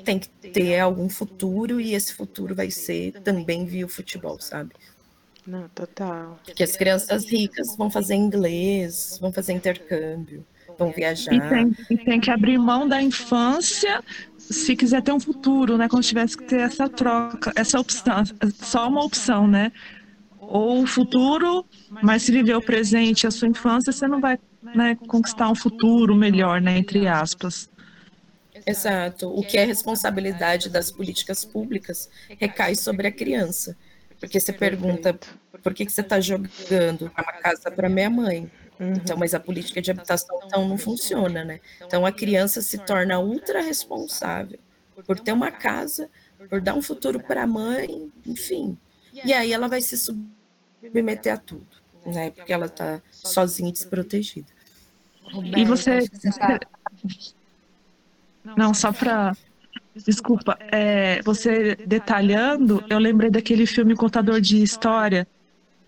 [0.05, 4.73] têm que ter algum futuro e esse futuro vai ser também via o futebol, sabe?
[5.47, 6.39] Não, total.
[6.55, 10.45] Que as crianças ricas vão fazer inglês, vão fazer intercâmbio,
[10.77, 11.33] vão viajar.
[11.33, 14.03] E tem, e tem que abrir mão da infância
[14.37, 15.89] se quiser ter um futuro, né?
[15.89, 19.73] Se tivesse que ter essa troca, essa opção, só uma opção, né?
[20.41, 21.65] Ou o futuro,
[22.03, 24.39] mas se viver o presente a sua infância, você não vai
[24.75, 26.79] né, conquistar um futuro melhor, né?
[26.79, 27.69] Entre aspas.
[28.67, 29.29] Exato.
[29.29, 33.77] O que é responsabilidade das políticas públicas recai sobre a criança.
[34.19, 35.19] Porque você pergunta
[35.63, 38.51] por que, que você está jogando uma casa para minha mãe.
[38.79, 38.93] Uhum.
[38.93, 41.61] Então, mas a política de habitação então não funciona, né?
[41.85, 44.59] Então a criança se torna ultra responsável
[45.07, 46.11] por ter uma casa,
[46.49, 48.77] por dar um futuro para a mãe, enfim.
[49.25, 51.67] E aí ela vai se submeter a tudo,
[52.05, 52.31] né?
[52.31, 54.56] Porque ela está sozinha e desprotegida.
[55.57, 56.09] E você.
[58.57, 59.37] Não, só para.
[59.95, 65.27] Desculpa, é, você detalhando, eu lembrei daquele filme Contador de História,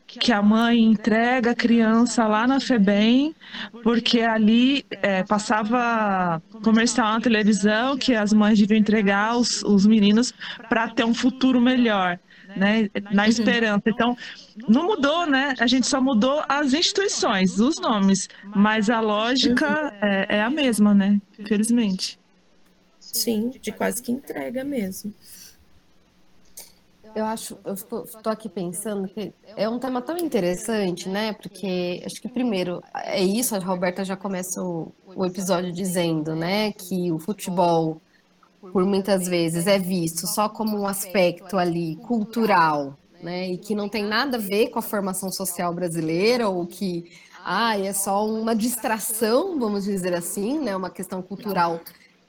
[0.06, 3.34] que a mãe entrega a criança lá na FEBEM,
[3.82, 10.32] porque ali é, passava comercial na televisão que as mães deviam entregar os, os meninos
[10.70, 12.18] para ter um futuro melhor.
[12.58, 13.82] Né, na esperança.
[13.86, 14.16] Então,
[14.68, 15.54] não mudou, né?
[15.58, 20.94] A gente só mudou as instituições, os nomes, mas a lógica é, é a mesma,
[20.94, 21.20] né?
[21.38, 22.18] Infelizmente.
[23.00, 25.14] Sim, de quase que entrega mesmo.
[27.14, 31.32] eu acho, eu estou aqui pensando que é um tema tão interessante, né?
[31.32, 36.72] Porque acho que primeiro é isso, a Roberta já começa o, o episódio dizendo, né,
[36.72, 38.00] que o futebol
[38.60, 43.48] por muitas vezes é visto só como um aspecto ali cultural, né?
[43.50, 47.04] E que não tem nada a ver com a formação social brasileira ou que
[47.44, 50.76] ah, é só uma distração, vamos dizer assim, né?
[50.76, 51.80] Uma questão cultural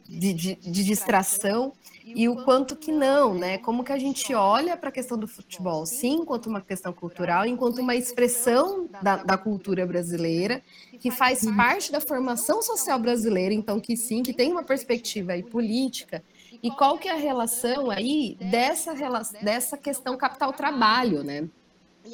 [0.10, 1.72] de, de, de distração
[2.04, 3.60] e o quanto que não, né?
[3.60, 7.46] Como que a gente olha para a questão do futebol, sim, enquanto uma questão cultural,
[7.46, 10.64] enquanto uma expressão da, da, cultura brasileira,
[11.00, 15.44] que faz parte da formação social brasileira, então que sim, que tem uma perspectiva aí
[15.44, 16.24] política,
[16.64, 18.96] e qual que é a relação aí dessa,
[19.42, 21.48] dessa questão capital-trabalho, né?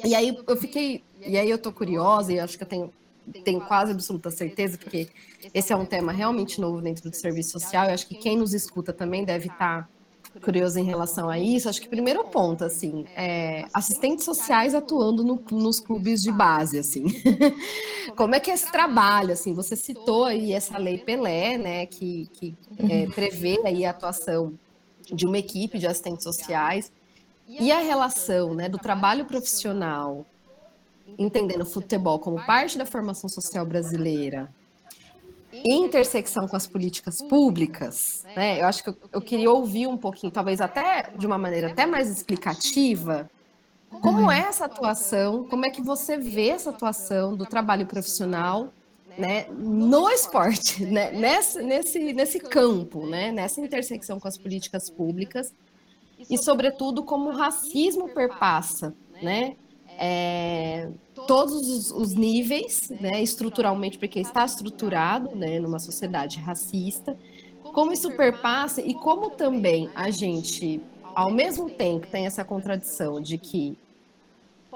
[0.04, 2.92] E aí eu fiquei, e aí eu tô curiosa, e acho que eu tenho
[3.44, 5.08] tenho quase absoluta certeza, porque
[5.52, 7.86] esse é um tema realmente novo dentro do serviço social.
[7.86, 9.88] Eu acho que quem nos escuta também deve estar
[10.40, 11.68] curioso em relação a isso.
[11.68, 17.04] Acho que primeiro ponto, assim, é assistentes sociais atuando no, nos clubes de base, assim.
[18.16, 19.54] Como é que é esse trabalho, assim?
[19.54, 22.54] Você citou aí essa lei Pelé, né, que, que
[22.90, 24.54] é, prevê aí a atuação
[25.12, 26.92] de uma equipe de assistentes sociais
[27.48, 30.26] e a relação, né, do trabalho profissional
[31.18, 34.52] entendendo o futebol como parte da formação social brasileira,
[35.64, 38.60] intersecção com as políticas públicas, né?
[38.60, 41.86] Eu acho que eu, eu, queria ouvir um pouquinho, talvez até de uma maneira até
[41.86, 43.30] mais explicativa,
[44.00, 48.72] como é essa atuação, como é que você vê essa atuação do trabalho profissional,
[49.16, 55.54] né, no esporte, né, nesse, nesse, nesse campo, né, nessa intersecção com as políticas públicas
[56.28, 59.56] e, sobretudo, como o racismo perpassa, né,
[59.98, 60.88] é,
[61.26, 67.16] todos os, os, níveis, né, estruturalmente, porque está estruturado né, numa sociedade racista,
[67.72, 70.80] como isso perpassa e como também a gente,
[71.14, 73.78] ao mesmo tempo, tem essa contradição de que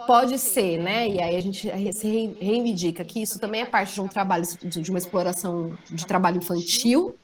[0.06, 4.00] pode ser, né, e aí a gente se reivindica que isso também é parte de
[4.00, 7.14] um trabalho, de uma exploração de trabalho infantil,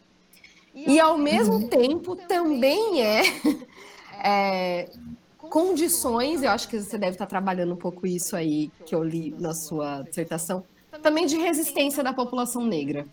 [0.75, 3.23] e ao mesmo tempo também é,
[4.23, 4.91] é
[5.47, 9.35] condições, eu acho que você deve estar trabalhando um pouco isso aí, que eu li
[9.39, 10.65] na sua dissertação,
[11.03, 13.07] também de resistência da população negra.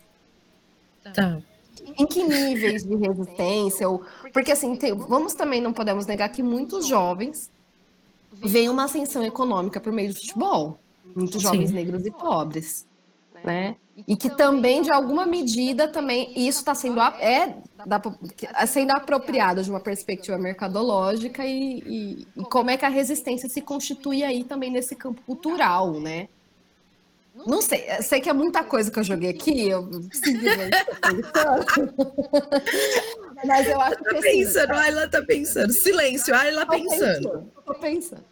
[1.02, 1.38] Tá.
[1.98, 3.88] Em que níveis de resistência?
[3.88, 7.50] Ou, porque assim, tem, vamos também, não podemos negar que muitos jovens
[8.32, 10.78] veem uma ascensão econômica por meio do futebol.
[11.14, 11.74] Muitos jovens Sim.
[11.76, 12.86] negros e pobres.
[13.44, 13.76] Né?
[14.08, 18.00] E que também, de alguma medida, também isso está sendo é da,
[18.66, 23.60] sendo apropriado de uma perspectiva mercadológica e, e, e, como é que a resistência se
[23.60, 26.28] constitui aí também nesse campo cultural, né?
[27.46, 29.90] Não sei, sei que é muita coisa que eu joguei aqui, eu
[33.44, 34.04] Mas eu acho que.
[34.04, 35.72] Tá pensando, assim, ela tá pensando.
[35.72, 36.98] Silêncio, ela pensando.
[36.98, 37.52] pensando.
[37.66, 38.24] Tô pensando.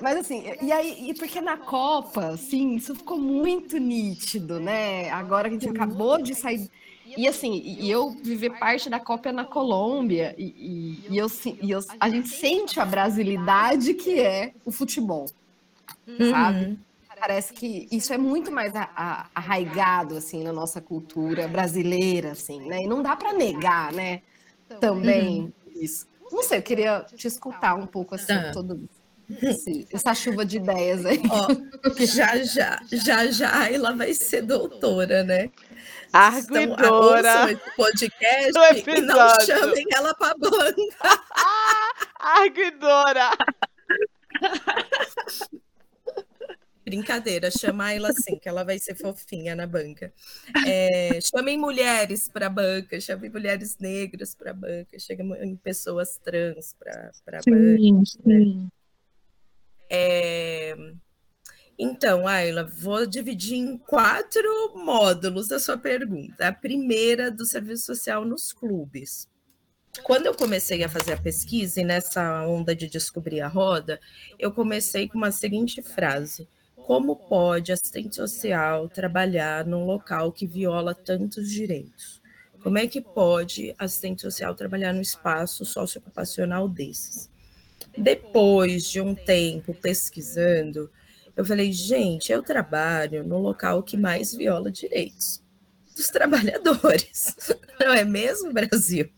[0.00, 5.10] Mas assim, e aí, e porque na Copa, assim, isso ficou muito nítido, né?
[5.10, 6.70] Agora que a gente acabou de sair.
[7.16, 10.44] E assim, e eu viver parte da Copa na Colômbia, e,
[11.08, 11.26] e, e eu,
[11.62, 15.26] e eu, a gente sente a brasilidade que é o futebol,
[16.06, 16.30] uhum.
[16.30, 16.78] sabe?
[17.18, 22.66] Parece que isso é muito mais a, a, arraigado, assim, na nossa cultura brasileira, assim,
[22.66, 22.82] né?
[22.82, 24.22] E não dá para negar, né?
[24.80, 25.52] Também uhum.
[25.82, 26.06] isso.
[26.32, 28.52] Não sei, eu queria te escutar um pouco, assim, tá.
[28.52, 28.88] todo
[29.58, 31.20] Sim, essa chuva de ideias aí.
[31.30, 31.48] Ó,
[32.04, 35.50] já, já, já, já, ela vai ser doutora, né?
[36.12, 37.52] Arguidora.
[37.52, 38.52] Então, podcast
[38.88, 41.24] e não chamem ela para banca.
[42.18, 43.30] Arguidora.
[46.84, 50.12] Brincadeira, chama ela assim, que ela vai ser fofinha na banca.
[50.66, 56.74] É, chamem mulheres para a banca, chamem mulheres negras para a banca, chamem pessoas trans
[56.76, 57.76] para a banca.
[57.78, 58.68] Sim, sim.
[59.90, 60.76] É...
[61.78, 66.46] Então, Ayla, vou dividir em quatro módulos a sua pergunta.
[66.46, 69.28] A primeira do serviço social nos clubes.
[70.04, 73.98] Quando eu comecei a fazer a pesquisa e nessa onda de descobrir a roda,
[74.38, 80.94] eu comecei com uma seguinte frase: Como pode assistente social trabalhar num local que viola
[80.94, 82.20] tantos direitos?
[82.62, 87.30] Como é que pode assistente social trabalhar no espaço socioocupacional desses?
[87.96, 90.90] Depois de um tempo pesquisando,
[91.36, 95.42] eu falei, gente, eu trabalho no local que mais viola direitos
[95.96, 97.34] dos trabalhadores,
[97.78, 99.10] não é mesmo, Brasil?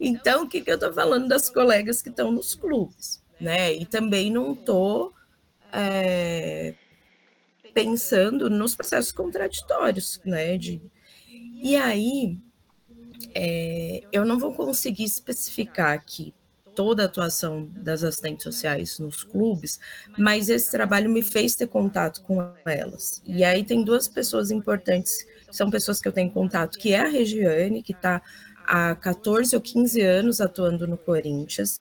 [0.00, 3.72] Então, o que, que eu estou falando das colegas que estão nos clubes, né?
[3.74, 5.12] E também não estou
[5.72, 6.74] é,
[7.72, 10.56] pensando nos processos contraditórios, né?
[10.56, 10.80] De,
[11.28, 12.38] e aí,
[13.34, 16.34] é, eu não vou conseguir especificar aqui
[16.74, 19.78] toda a atuação das assistentes sociais nos clubes,
[20.16, 23.22] mas esse trabalho me fez ter contato com elas.
[23.24, 27.08] E aí tem duas pessoas importantes, são pessoas que eu tenho contato, que é a
[27.08, 28.22] Regiane, que está
[28.66, 31.80] há 14 ou 15 anos atuando no Corinthians.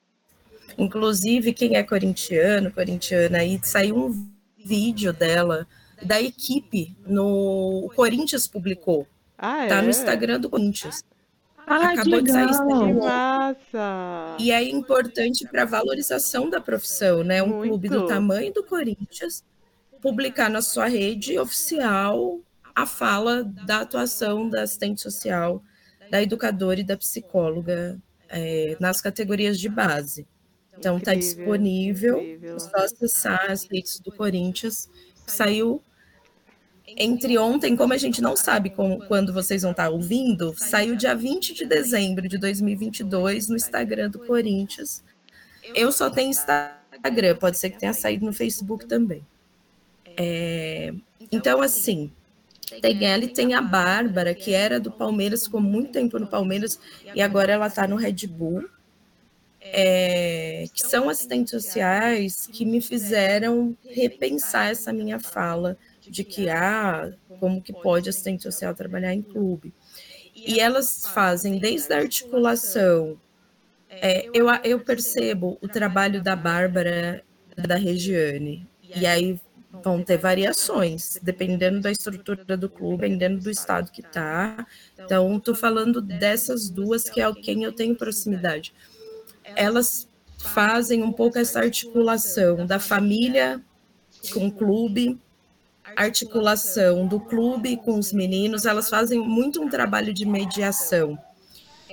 [0.78, 5.68] Inclusive, quem é corintiano, corintiana, aí saiu um vídeo dela,
[6.02, 9.08] da equipe, no o Corinthians publicou.
[9.38, 9.82] Ah, tá é?
[9.82, 11.04] no Instagram do Corinthians.
[11.72, 14.38] Ah, Acabou de sair que massa!
[14.39, 17.43] E é importante para a valorização da profissão, né?
[17.43, 17.70] Um Muito.
[17.70, 19.43] clube do tamanho do Corinthians
[20.01, 22.39] publicar na sua rede oficial
[22.76, 25.61] a fala da atuação da assistente social,
[26.09, 27.99] da educadora e da psicóloga
[28.30, 30.26] é, nas categorias de base.
[30.78, 32.55] Então está disponível, incrível.
[32.55, 34.89] é só acessar as redes do Corinthians.
[35.28, 35.84] Saiu
[36.98, 41.16] entre ontem, como a gente não sabe como, quando vocês vão estar ouvindo, saiu dia
[41.16, 45.04] 20 de dezembro de 2022 no Instagram do Corinthians.
[45.76, 49.26] Eu só tenho Instagram, pode ser que tenha saído no Facebook também.
[50.18, 50.94] É,
[51.32, 52.12] então, assim,
[52.82, 56.80] tem ela e tem a Bárbara, que era do Palmeiras, ficou muito tempo no Palmeiras
[57.16, 58.68] e agora ela está no Red Bull.
[59.62, 65.78] É, que são assistentes sociais que me fizeram repensar essa minha fala
[66.10, 69.74] de que ah, como que pode assistente social trabalhar em clube.
[70.36, 73.20] E elas fazem desde a articulação.
[73.89, 77.24] É, eu, eu percebo o trabalho da Bárbara,
[77.57, 79.39] da Regiane, e aí
[79.84, 84.66] vão ter variações, dependendo da estrutura do clube, dependendo do estado que está.
[84.97, 88.74] Então, estou falando dessas duas que é quem eu tenho proximidade.
[89.55, 90.07] Elas
[90.38, 93.62] fazem um pouco essa articulação da família
[94.34, 95.20] com o clube,
[96.04, 101.18] articulação do clube com os meninos, elas fazem muito um trabalho de mediação.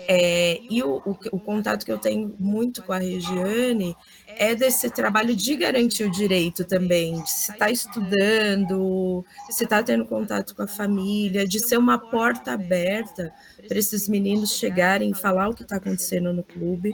[0.08, 3.96] É, e o, o, o, contato que eu tenho muito com a Regiane
[4.28, 9.78] é desse trabalho de garantir o direito também, de se estar tá estudando, se estar
[9.78, 13.32] tá tendo contato com a família, de ser uma porta aberta
[13.66, 16.92] para esses meninos chegarem e falar o que está acontecendo no clube,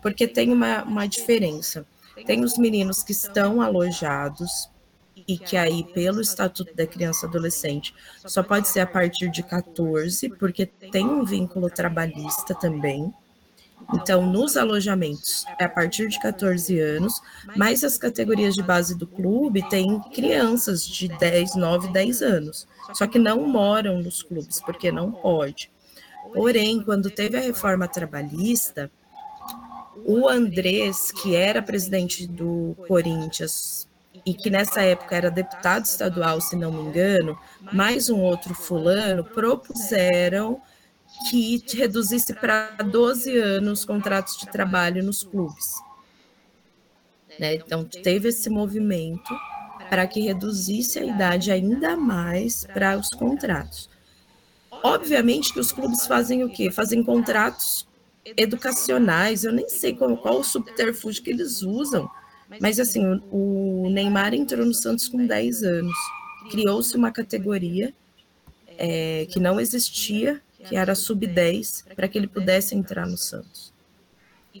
[0.00, 1.84] porque tem uma, uma diferença.
[2.26, 4.70] Tem os meninos que estão alojados,
[5.26, 7.94] e que aí, pelo Estatuto da Criança e Adolescente,
[8.26, 13.12] só pode ser a partir de 14, porque tem um vínculo trabalhista também.
[13.94, 17.20] Então, nos alojamentos, é a partir de 14 anos,
[17.56, 23.06] mas as categorias de base do clube têm crianças de 10, 9, 10 anos, só
[23.06, 25.70] que não moram nos clubes, porque não pode.
[26.32, 28.90] Porém, quando teve a reforma trabalhista,
[30.04, 33.88] o Andrés, que era presidente do Corinthians
[34.24, 37.38] e que nessa época era deputado estadual, se não me engano,
[37.72, 40.60] mais um outro fulano, propuseram
[41.28, 45.74] que reduzisse para 12 anos contratos de trabalho nos clubes.
[47.38, 47.54] Né?
[47.54, 49.34] Então, teve esse movimento
[49.88, 53.90] para que reduzisse a idade ainda mais para os contratos.
[54.82, 56.70] Obviamente que os clubes fazem o quê?
[56.70, 57.86] Fazem contratos
[58.36, 62.10] educacionais, eu nem sei qual, qual o subterfúgio que eles usam,
[62.60, 65.96] mas assim, o, Neymar entrou no Santos com 10 anos.
[66.50, 67.94] Criou-se uma categoria
[68.76, 73.72] é, que não existia, que era sub-10, para que ele pudesse entrar no Santos.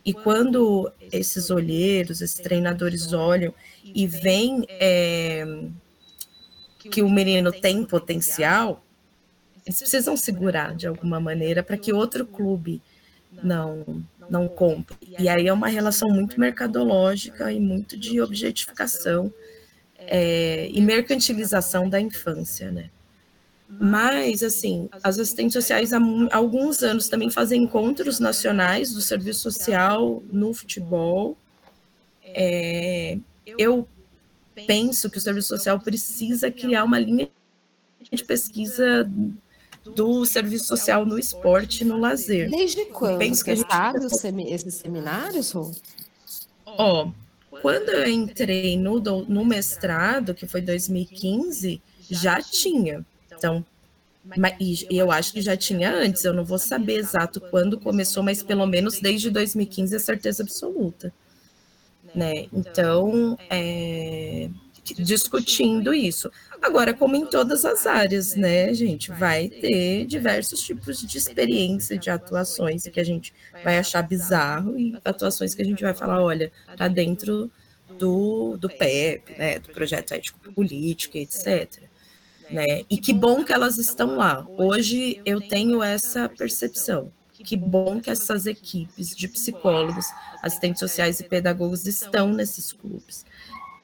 [0.04, 3.52] E quando esses olheiros, esses treinadores olham
[3.84, 5.44] e veem é,
[6.90, 8.82] que o menino tem potencial,
[9.66, 12.80] eles precisam segurar de alguma maneira para que outro clube
[13.42, 14.96] não não compra.
[15.18, 19.32] E aí é uma relação muito mercadológica e muito de objetificação
[19.98, 22.90] é, e mercantilização da infância, né?
[23.80, 25.98] Mas, assim, as assistentes sociais há
[26.30, 31.36] alguns anos também fazem encontros nacionais do serviço social no futebol.
[32.22, 33.16] É,
[33.46, 33.88] eu
[34.66, 37.28] penso que o serviço social precisa criar uma linha
[38.10, 39.10] de pesquisa
[39.84, 42.50] do serviço social no esporte e no lazer.
[42.50, 44.52] Desde quando Penso que a gente...
[44.52, 45.70] esses seminários, Rô?
[46.64, 47.10] Ó,
[47.60, 53.04] quando eu entrei no, no mestrado, que foi 2015, já tinha.
[53.30, 53.64] Então,
[54.60, 58.42] e eu acho que já tinha antes, eu não vou saber exato quando começou, mas
[58.42, 61.12] pelo menos desde 2015 é certeza absoluta.
[62.14, 62.46] Né?
[62.52, 64.48] Então, é,
[64.82, 66.30] discutindo isso.
[66.60, 72.10] Agora, como em todas as áreas, né, gente, vai ter diversos tipos de experiência, de
[72.10, 76.50] atuações que a gente vai achar bizarro e atuações que a gente vai falar, olha,
[76.76, 77.50] tá dentro
[77.98, 81.82] do, do PEP, né, do Projeto Ético Político, etc.
[82.50, 82.82] Né?
[82.90, 84.46] E que bom que elas estão lá.
[84.58, 87.12] Hoje eu tenho essa percepção
[87.42, 90.06] que bom que essas equipes de psicólogos,
[90.42, 93.24] assistentes sociais e pedagogos estão nesses clubes,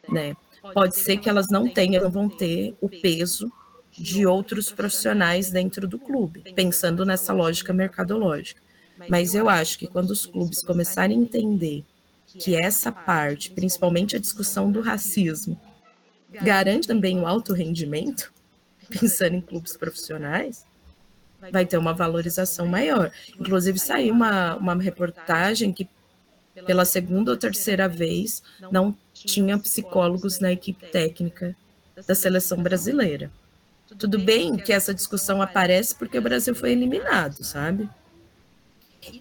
[0.09, 0.37] né?
[0.73, 3.51] Pode ser que elas não tenham, não vão ter o peso
[3.93, 8.61] de outros profissionais dentro do clube, pensando nessa lógica mercadológica.
[9.09, 11.85] Mas eu acho que quando os clubes começarem a entender
[12.27, 15.61] que essa parte, principalmente a discussão do racismo,
[16.43, 18.33] garante também o alto rendimento,
[18.89, 20.65] pensando em clubes profissionais,
[21.53, 23.11] vai ter uma valorização maior.
[23.39, 25.89] Inclusive, saiu uma, uma reportagem que,
[26.67, 28.43] pela segunda ou terceira vez,
[28.73, 28.97] não
[29.27, 31.57] tinha psicólogos na equipe técnica
[32.07, 33.31] da seleção brasileira.
[33.99, 37.89] Tudo bem que essa discussão aparece porque o Brasil foi eliminado, sabe?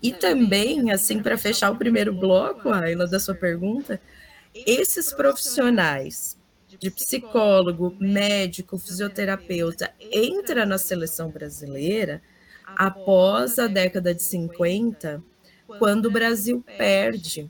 [0.01, 4.01] E também, assim, para fechar o primeiro bloco, Ayla, da sua pergunta,
[4.53, 6.37] esses profissionais
[6.79, 12.21] de psicólogo, médico, fisioterapeuta entra na seleção brasileira
[12.75, 15.23] após a década de 50,
[15.79, 17.49] quando o Brasil perde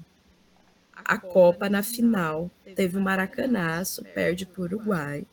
[1.08, 2.51] a Copa na final.
[2.76, 5.26] Teve o Maracanaço, perde para o Uruguai.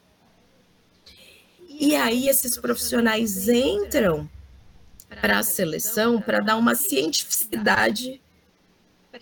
[1.69, 4.31] E aí esses profissionais entram
[5.21, 8.23] para a seleção para dar uma cientificidade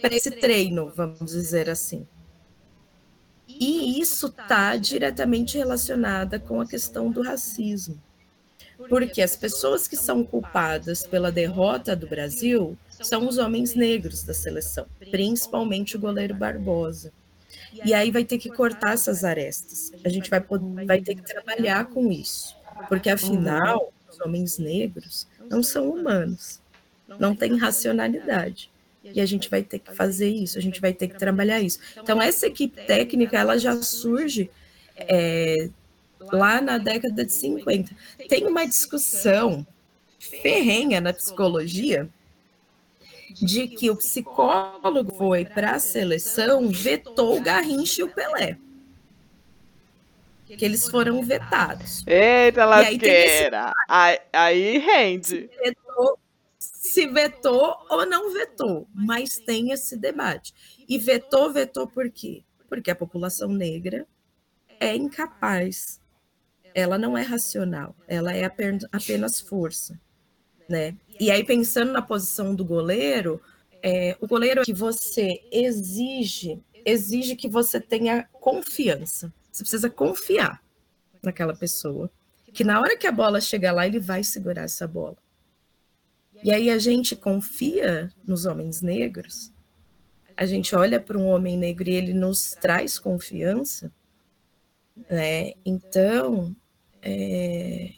[0.01, 2.07] para esse treino, vamos dizer assim.
[3.49, 8.01] E isso está diretamente relacionada com a questão do racismo.
[8.89, 14.35] Porque as pessoas que são culpadas pela derrota do Brasil são os homens negros da
[14.35, 17.13] seleção, principalmente o goleiro Barbosa.
[17.85, 19.93] E aí vai ter que cortar essas arestas.
[20.05, 20.45] A gente vai,
[20.87, 22.57] vai ter que trabalhar com isso.
[22.89, 26.61] Porque, afinal, os homens negros não são humanos,
[27.19, 28.71] não têm racionalidade.
[29.05, 31.79] E a gente vai ter que fazer isso, a gente vai ter que trabalhar isso.
[31.97, 34.51] Então, essa equipe técnica, ela já surge
[34.97, 35.69] é,
[36.31, 37.95] lá na década de 50.
[38.29, 39.67] Tem uma discussão
[40.19, 42.09] ferrenha na psicologia
[43.41, 48.59] de que o psicólogo foi para a seleção, vetou o Garrincha e o Pelé.
[50.47, 52.05] Que eles foram vetados.
[52.07, 53.73] Eita, lasqueira!
[53.89, 55.49] Aí, aí rende.
[55.63, 56.19] Vetou,
[56.59, 60.53] se vetou ou não vetou, mas tem esse debate.
[60.87, 62.43] E vetou, vetou por quê?
[62.69, 64.07] Porque a população negra
[64.79, 66.01] é incapaz,
[66.75, 69.99] ela não é racional, ela é apenas força,
[70.69, 70.97] né?
[71.21, 73.41] E aí pensando na posição do goleiro,
[73.83, 79.33] é, o goleiro que você exige, exige que você tenha confiança.
[79.51, 80.63] Você precisa confiar
[81.23, 82.11] naquela pessoa,
[82.53, 85.17] que na hora que a bola chegar lá, ele vai segurar essa bola.
[86.43, 89.53] E aí a gente confia nos homens negros,
[90.37, 93.93] a gente olha para um homem negro e ele nos traz confiança,
[95.09, 95.53] né?
[95.65, 96.55] Então,
[97.03, 97.93] é...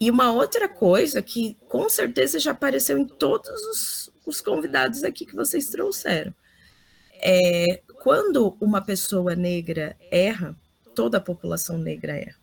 [0.00, 5.26] e uma outra coisa que com certeza já apareceu em todos os, os convidados aqui
[5.26, 6.34] que vocês trouxeram,
[7.14, 10.56] é quando uma pessoa negra erra,
[10.94, 12.40] toda a população negra erra,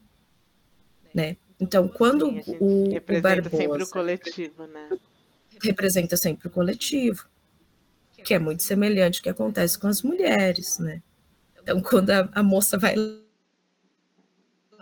[1.13, 1.37] né?
[1.59, 4.89] Então, quando Sim, o, o Barbosa sempre o coletivo, né?
[5.61, 7.27] representa sempre o coletivo,
[8.23, 11.01] que é muito semelhante ao que acontece com as mulheres, né?
[11.61, 12.95] Então, quando a, a moça vai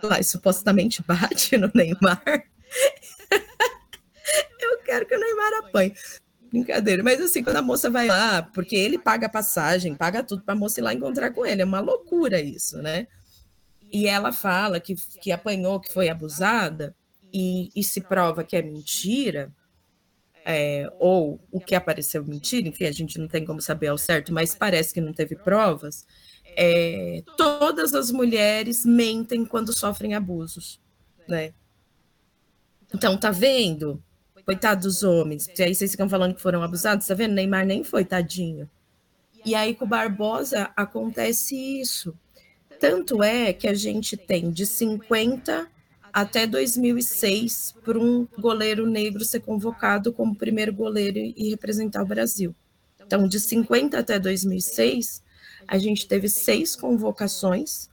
[0.02, 2.22] lá supostamente bate no Neymar,
[4.60, 5.94] eu quero que o Neymar apanhe.
[6.50, 10.42] Brincadeira, mas assim, quando a moça vai lá, porque ele paga a passagem, paga tudo
[10.42, 13.06] para a moça ir lá encontrar com ele, é uma loucura isso, né?
[13.92, 16.96] E ela fala que, que apanhou, que foi abusada,
[17.32, 19.52] e, e se prova que é mentira,
[20.44, 24.32] é, ou o que apareceu mentira, enfim, a gente não tem como saber ao certo,
[24.32, 26.06] mas parece que não teve provas.
[26.56, 30.80] É, todas as mulheres mentem quando sofrem abusos,
[31.28, 31.52] né?
[32.92, 34.02] Então, tá vendo?
[34.44, 37.34] Coitado dos homens, porque aí vocês ficam falando que foram abusados, tá vendo?
[37.34, 38.68] Neymar nem foi, tadinho.
[39.44, 42.14] E aí com Barbosa acontece isso.
[42.80, 45.68] Tanto é que a gente tem de 50
[46.12, 52.54] até 2006 para um goleiro negro ser convocado como primeiro goleiro e representar o Brasil.
[53.04, 55.22] Então, de 50 até 2006,
[55.68, 57.90] a gente teve seis convocações,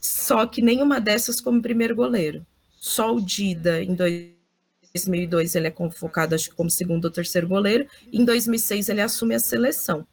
[0.00, 2.44] só que nenhuma dessas como primeiro goleiro.
[2.80, 7.86] Só o Dida, em 2002, ele é convocado, acho que como segundo ou terceiro goleiro,
[8.12, 10.04] em 2006 ele assume a seleção.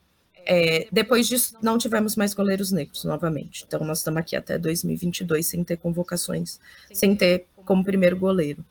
[0.45, 3.65] É, depois disso, não tivemos mais goleiros negros novamente.
[3.67, 6.59] Então, nós estamos aqui até 2022 sem ter convocações,
[6.93, 8.63] sem ter como primeiro goleiro.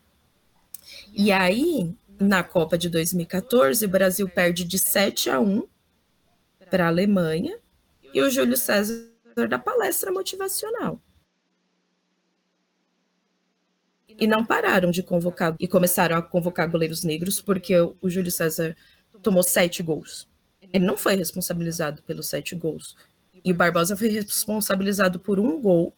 [1.13, 5.63] E aí, na Copa de 2014, o Brasil perde de 7 a 1
[6.69, 7.57] para a Alemanha
[8.13, 9.09] e o Júlio César
[9.49, 11.01] da palestra motivacional.
[14.21, 18.75] e não pararam de convocar e começaram a convocar goleiros negros porque o Júlio César
[19.21, 20.29] tomou sete gols.
[20.71, 22.95] Ele não foi responsabilizado pelos sete gols.
[23.43, 25.91] E o Barbosa foi responsabilizado por um gol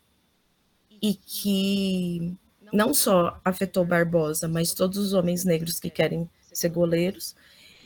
[1.01, 2.33] e que
[2.71, 7.35] não só afetou Barbosa, mas todos os homens negros que querem ser goleiros.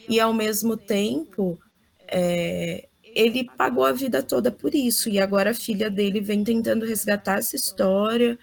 [0.08, 1.60] E ao mesmo tempo,
[2.08, 2.87] é,
[3.18, 5.10] ele pagou a vida toda por isso.
[5.10, 8.38] E agora a filha dele vem tentando resgatar essa história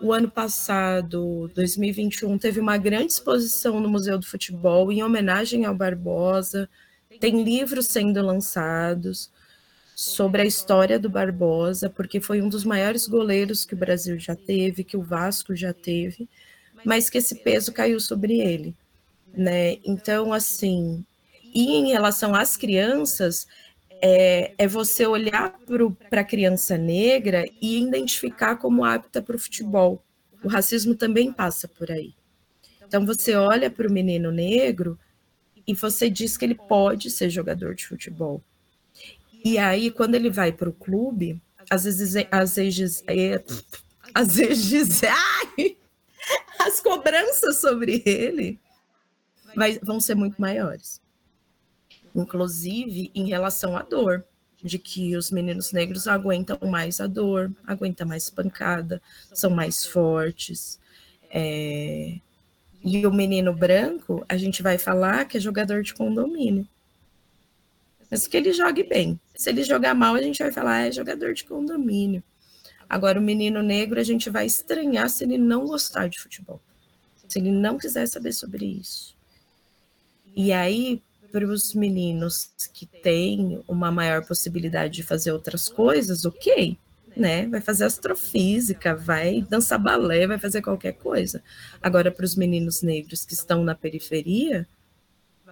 [0.00, 5.74] o ano passado, 2021, teve uma grande exposição no Museu do Futebol em homenagem ao
[5.74, 6.68] Barbosa.
[7.20, 9.30] Tem livros sendo lançados
[9.94, 14.34] sobre a história do Barbosa, porque foi um dos maiores goleiros que o Brasil já
[14.34, 16.26] teve, que o Vasco já teve,
[16.82, 18.74] mas que esse peso caiu sobre ele,
[19.34, 19.76] né?
[19.84, 21.04] Então, assim,
[21.52, 23.46] e em relação às crianças,
[24.02, 25.58] é, é você olhar
[26.08, 30.04] para a criança negra e identificar como apta para o futebol.
[30.42, 32.14] O racismo também passa por aí.
[32.86, 34.98] Então você olha para o menino negro
[35.66, 38.42] e você diz que ele pode ser jogador de futebol.
[39.44, 41.40] E aí, quando ele vai para o clube,
[41.70, 43.42] às vezes, às vezes, é,
[44.14, 45.76] às vezes, ai,
[46.58, 48.58] as cobranças sobre ele
[49.54, 51.00] vai, vão ser muito maiores
[52.14, 54.24] inclusive em relação à dor,
[54.62, 59.00] de que os meninos negros aguentam mais a dor, aguentam mais pancada,
[59.32, 60.78] são mais fortes.
[61.30, 62.18] É...
[62.82, 66.66] E o menino branco, a gente vai falar que é jogador de condomínio.
[68.10, 69.20] Mas que ele jogue bem.
[69.34, 72.22] Se ele jogar mal, a gente vai falar, ah, é jogador de condomínio.
[72.88, 76.60] Agora, o menino negro, a gente vai estranhar se ele não gostar de futebol.
[77.28, 79.16] Se ele não quiser saber sobre isso.
[80.34, 81.00] E aí,
[81.30, 86.76] para os meninos que têm uma maior possibilidade de fazer outras coisas, ok,
[87.16, 87.46] né?
[87.46, 91.42] Vai fazer astrofísica, vai dançar balé, vai fazer qualquer coisa.
[91.80, 94.66] Agora, para os meninos negros que estão na periferia,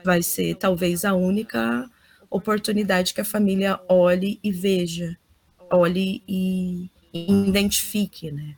[0.04, 1.88] vai ser talvez a única
[2.30, 5.16] oportunidade que a família olhe e veja,
[5.70, 8.54] olhe e, identifique, né?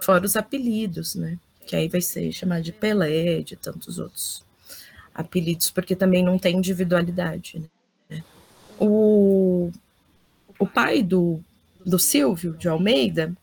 [0.00, 1.38] Fora os apelidos, né?
[1.66, 4.44] Que aí vai ser chamado de Pelé, de tantos outros
[5.14, 7.70] apelidos, porque também não tem individualidade.
[8.08, 8.22] Né?
[8.78, 9.70] O,
[10.58, 11.40] o pai do,
[11.84, 13.36] do Silvio, de Almeida,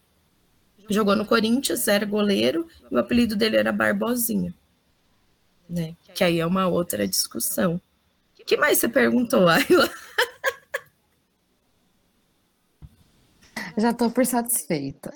[0.90, 4.54] jogou no Corinthians, era goleiro, e o apelido dele era Barbosinha.
[5.70, 5.96] Né?
[6.16, 7.80] Que aí é uma outra discussão.
[8.40, 9.90] O que mais você perguntou, Ayla?
[13.78, 15.14] Já estou por satisfeita.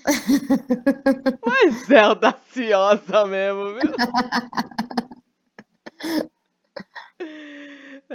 [1.45, 3.91] Mas é audaciosa mesmo, viu?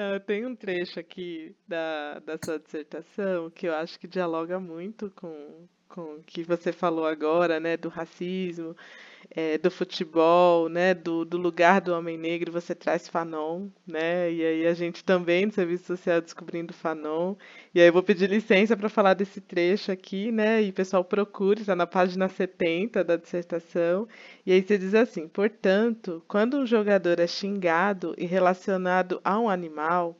[0.01, 5.11] Ah, tem um trecho aqui da, da sua dissertação que eu acho que dialoga muito
[5.11, 8.77] com, com o que você falou agora, né, do racismo,
[9.31, 14.45] é, do futebol, né, do, do lugar do homem negro, você traz Fanon, né, e
[14.45, 17.35] aí a gente também no Serviço Social descobrindo Fanon,
[17.75, 21.61] e aí eu vou pedir licença para falar desse trecho aqui, né, e pessoal procure,
[21.61, 24.09] está na página 70 da dissertação,
[24.47, 29.49] e aí você diz assim, portanto, quando um jogador é xingado e relacionado a um
[29.49, 30.19] animal,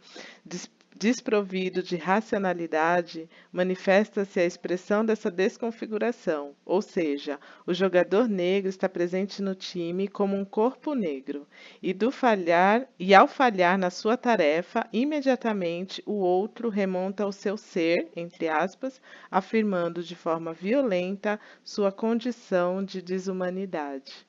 [0.99, 9.41] desprovido de racionalidade, manifesta-se a expressão dessa desconfiguração, ou seja, o jogador negro está presente
[9.41, 11.47] no time como um corpo negro,
[11.81, 17.57] e do falhar e ao falhar na sua tarefa, imediatamente o outro remonta ao seu
[17.57, 24.28] ser, entre aspas, afirmando de forma violenta sua condição de desumanidade.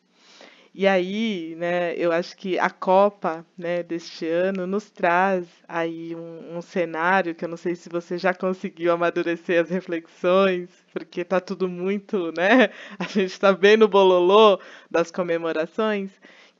[0.74, 6.58] E aí, né, eu acho que a Copa, né, deste ano nos traz aí um,
[6.58, 11.40] um, cenário que eu não sei se você já conseguiu amadurecer as reflexões, porque tá
[11.42, 12.70] tudo muito, né?
[13.00, 14.60] A gente está bem no bololô
[14.90, 16.12] das comemorações,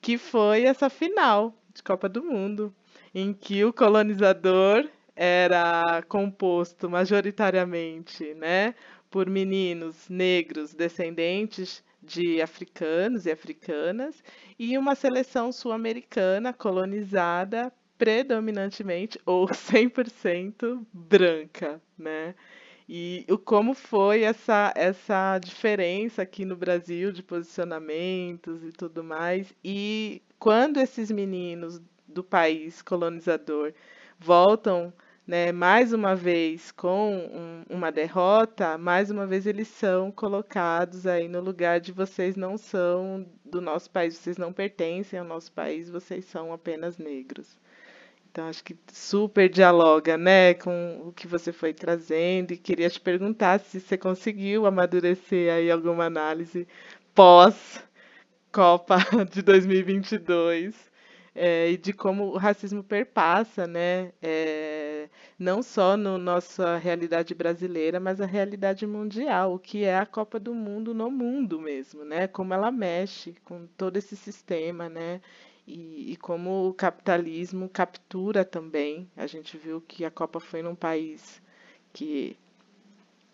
[0.02, 2.74] que foi essa final de Copa do Mundo,
[3.14, 8.74] em que o colonizador era composto majoritariamente, né,
[9.10, 14.24] por meninos negros descendentes de africanos e africanas
[14.58, 22.36] e uma seleção sul-americana colonizada predominantemente ou 100% branca, né?
[22.88, 29.54] E o como foi essa essa diferença aqui no Brasil de posicionamentos e tudo mais
[29.64, 33.74] e quando esses meninos do país colonizador
[34.18, 34.92] voltam
[35.30, 41.28] né, mais uma vez com um, uma derrota, mais uma vez eles são colocados aí
[41.28, 45.88] no lugar de vocês não são do nosso país, vocês não pertencem ao nosso país,
[45.88, 47.60] vocês são apenas negros.
[48.32, 53.00] Então acho que super dialoga, né, com o que você foi trazendo e queria te
[53.00, 56.68] perguntar se você conseguiu amadurecer aí alguma análise
[57.14, 57.84] pós
[58.52, 58.98] Copa
[59.32, 60.90] de 2022
[61.36, 64.12] é, e de como o racismo perpassa, né?
[64.22, 64.79] É,
[65.38, 70.06] não só na no nossa realidade brasileira, mas a realidade mundial, o que é a
[70.06, 72.28] Copa do Mundo no mundo mesmo, né?
[72.28, 75.22] Como ela mexe com todo esse sistema, né?
[75.68, 79.10] E, e como o capitalismo captura também.
[79.16, 81.42] A gente viu que a Copa foi num país
[81.94, 82.36] que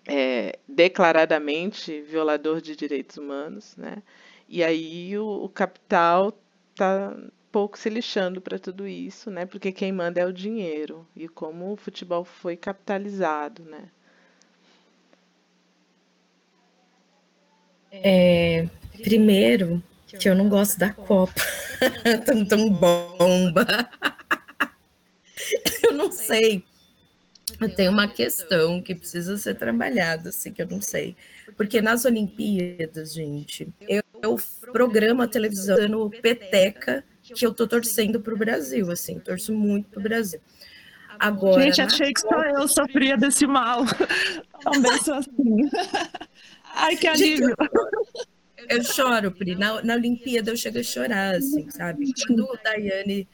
[0.07, 4.03] é declaradamente violador de direitos humanos, né?
[4.47, 6.37] E aí o, o capital
[6.71, 7.15] está
[7.55, 9.45] pouco se lixando para tudo isso, né?
[9.45, 13.85] Porque quem manda é o dinheiro e como o futebol foi capitalizado, né?
[17.93, 18.67] É,
[19.01, 19.81] primeiro,
[20.19, 21.31] que eu não gosto da Copa.
[22.25, 23.65] tão, tão bomba.
[25.81, 26.61] eu não sei.
[27.61, 31.15] Eu tenho uma questão que precisa ser trabalhada, assim, que eu não sei.
[31.55, 34.37] Porque nas Olimpíadas, gente, eu, eu
[34.73, 37.01] programo a televisão no Peteca
[37.33, 40.39] que eu tô torcendo pro Brasil, assim, torço muito pro Brasil.
[41.17, 43.83] Agora, Gente, achei que só eu sofria desse mal.
[44.61, 45.69] Também sou assim.
[46.75, 47.47] Ai, que alívio.
[47.47, 47.57] Gente,
[48.69, 49.55] eu, eu, choro, Pri.
[49.55, 52.11] Na, na Olimpíada eu chego a chorar, assim, sabe?
[52.27, 53.27] Quando o Daiane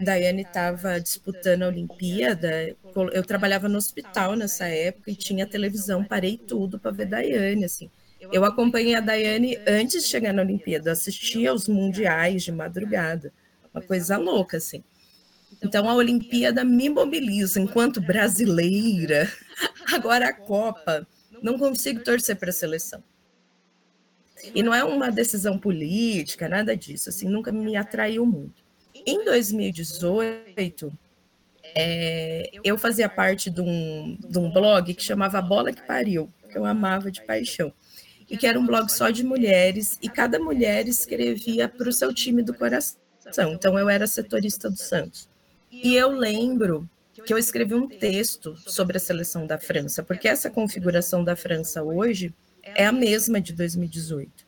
[0.00, 2.74] Daiane estava disputando a Olimpíada,
[3.12, 7.90] eu trabalhava no hospital nessa época e tinha televisão, parei tudo para ver Daiane, assim.
[8.30, 13.32] Eu acompanhei a Daiane antes de chegar na Olimpíada, assistia aos mundiais de madrugada,
[13.74, 14.84] uma coisa louca, assim.
[15.62, 19.30] Então a Olimpíada me mobiliza enquanto brasileira.
[19.92, 21.06] Agora a Copa,
[21.42, 23.02] não consigo torcer para a seleção.
[24.54, 28.62] E não é uma decisão política, nada disso, assim, nunca me atraiu muito.
[29.06, 30.92] Em 2018,
[31.76, 36.58] é, eu fazia parte de um, de um blog que chamava Bola que Pariu, que
[36.58, 37.72] eu amava de paixão
[38.32, 42.14] e que era um blog só de mulheres, e cada mulher escrevia para o seu
[42.14, 42.96] time do coração.
[43.52, 45.28] Então, eu era setorista do Santos.
[45.70, 46.88] E eu lembro
[47.26, 51.82] que eu escrevi um texto sobre a seleção da França, porque essa configuração da França
[51.82, 54.46] hoje é a mesma de 2018.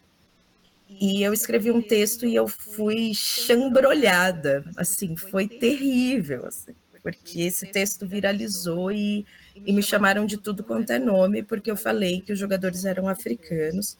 [0.88, 6.72] E eu escrevi um texto e eu fui chambrolhada, assim, foi terrível, assim,
[7.02, 11.76] porque esse texto viralizou e e me chamaram de tudo quanto é nome, porque eu
[11.76, 13.96] falei que os jogadores eram africanos.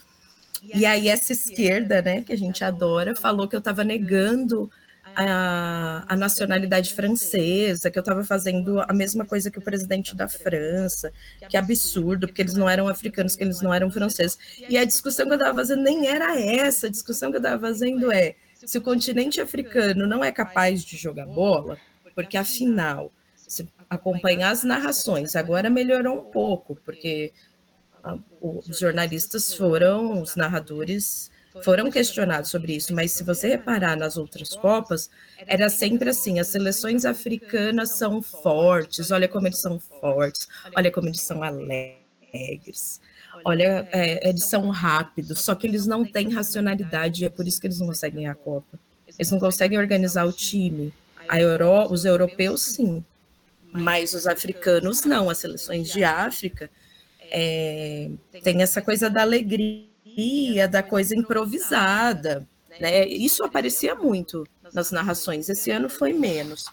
[0.63, 4.71] E aí essa esquerda, né, que a gente adora, falou que eu estava negando
[5.15, 10.27] a, a, nacionalidade francesa, que eu estava fazendo a mesma coisa que o presidente da
[10.27, 11.13] França,
[11.49, 14.39] que absurdo, porque eles não eram africanos, que eles não eram franceses.
[14.69, 17.61] E a discussão que eu estava fazendo nem era essa, a discussão que eu estava
[17.61, 18.35] fazendo é
[18.65, 21.79] se o continente africano não é capaz de jogar bola,
[22.15, 23.13] porque afinal
[23.95, 25.37] acompanhar as narrações.
[25.37, 27.33] Agora melhorou um pouco, porque
[28.41, 31.31] os jornalistas foram, os narradores
[31.63, 35.09] foram questionados sobre isso, mas se você reparar nas outras Copas,
[35.47, 41.09] era sempre assim: as seleções africanas são fortes, olha como eles são fortes, olha como
[41.09, 43.01] eles são alegres,
[43.45, 47.69] olha, é, eles são rápidos, só que eles não têm racionalidade, é por isso que
[47.69, 48.79] eles não conseguem a Copa.
[49.17, 50.93] Eles não conseguem organizar o time.
[51.29, 53.03] A Euro, os europeus, sim,
[53.77, 56.71] mas os africanos não, as seleções de África
[57.31, 58.09] é,
[58.61, 62.47] essa coisa da alegria, da coisa improvisada,
[62.81, 63.07] né?
[63.09, 66.67] Isso aparecia muito nas narrações, esse ano foi menos.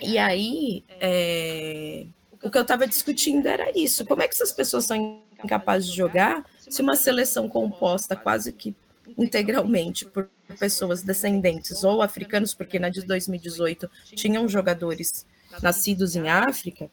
[0.00, 2.06] E aí, é,
[2.42, 5.96] o que eu estava discutindo era isso: como é que essas pessoas são incapazes de
[5.96, 8.74] jogar se uma seleção composta quase que
[9.18, 15.26] integralmente por pessoas descendentes ou africanos, porque na de 2018 tinham jogadores
[15.62, 16.90] nascidos em África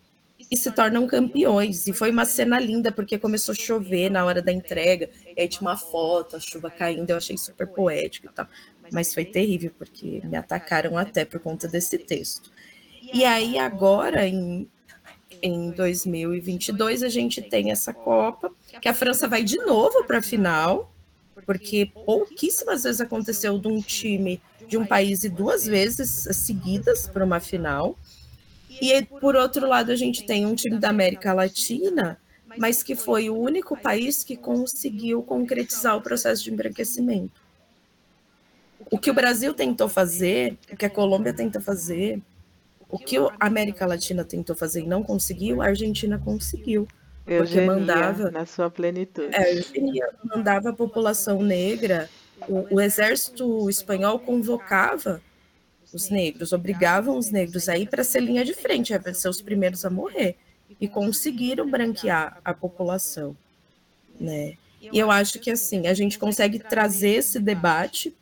[0.50, 1.88] e se tornam campeões.
[1.88, 5.48] E foi uma cena linda, porque começou a chover na hora da entrega, e aí
[5.48, 8.48] tinha uma foto, a chuva caindo, eu achei super poético e tal.
[8.92, 12.52] Mas foi terrível, porque me atacaram até por conta desse texto.
[13.14, 14.68] E aí, agora, em,
[15.42, 18.52] em 2022, a gente tem essa Copa,
[18.82, 20.94] que a França vai de novo para a final,
[21.46, 27.24] porque pouquíssimas vezes aconteceu de um time de um país e duas vezes seguidas para
[27.24, 27.98] uma final.
[28.82, 32.20] E por outro lado, a gente tem um time da América Latina,
[32.58, 37.42] mas que foi o único país que conseguiu concretizar o processo de embranquecimento.
[38.92, 42.22] O que o Brasil tentou fazer, o que a Colômbia tenta fazer,
[42.90, 46.88] o que a América Latina tentou fazer e não conseguiu, a Argentina conseguiu.
[47.26, 49.36] Porque mandava na sua plenitude.
[49.36, 52.10] É, Eugenia mandava a população negra,
[52.48, 55.22] o, o exército espanhol convocava
[55.94, 59.42] os negros, obrigavam os negros a ir para essa linha de frente, a ser os
[59.42, 60.36] primeiros a morrer,
[60.80, 63.36] e conseguiram branquear a população,
[64.20, 64.56] né?
[64.82, 68.16] E eu acho que assim, a gente consegue trazer esse debate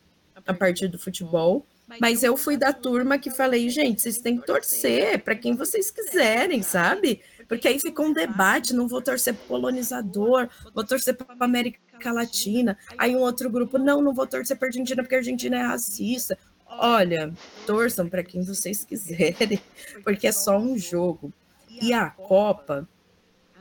[0.46, 1.66] a partir do futebol,
[2.00, 5.92] mas eu fui da turma que falei, gente, vocês têm que torcer para quem vocês
[5.92, 7.22] quiserem, sabe?
[7.48, 12.78] Porque aí fica um debate, não vou torcer para colonizador, vou torcer para América Latina.
[12.98, 16.38] Aí um outro grupo, não, não vou torcer para Argentina porque a Argentina é racista.
[16.80, 17.34] Olha,
[17.66, 19.60] torçam para quem vocês quiserem,
[20.04, 21.32] porque é só um jogo.
[21.70, 22.88] E a Copa,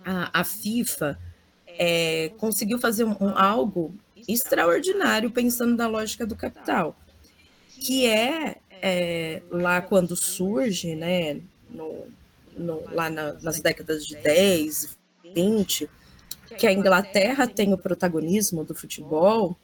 [0.05, 1.19] a, a FIFA,
[1.67, 3.95] é, conseguiu fazer um, um, algo
[4.29, 6.97] extraordinário pensando na lógica do capital,
[7.69, 12.07] que é, é lá quando surge, né, no,
[12.57, 14.97] no, lá na, nas décadas de 10,
[15.35, 15.91] 20,
[16.57, 19.57] que a Inglaterra tem o protagonismo do futebol,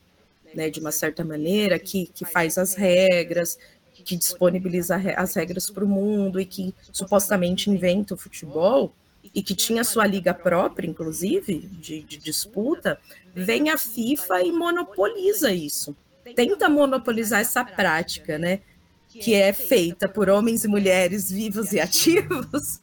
[0.54, 3.58] né, de uma certa maneira, que, que faz as regras,
[4.04, 8.92] que disponibiliza as regras para o mundo e que supostamente inventa o futebol,
[9.34, 12.98] e que tinha sua liga própria, inclusive, de, de disputa,
[13.34, 15.94] vem a FIFA e monopoliza isso.
[16.34, 18.60] Tenta monopolizar essa prática, né?
[19.08, 22.80] Que é feita por homens e mulheres vivos e ativos.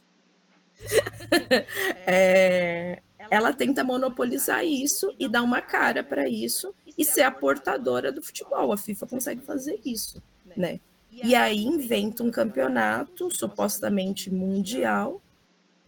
[2.06, 8.10] é, ela tenta monopolizar isso e dar uma cara para isso e ser a portadora
[8.10, 8.72] do futebol.
[8.72, 10.22] A FIFA consegue fazer isso,
[10.56, 10.80] né?
[11.10, 15.20] E aí inventa um campeonato supostamente mundial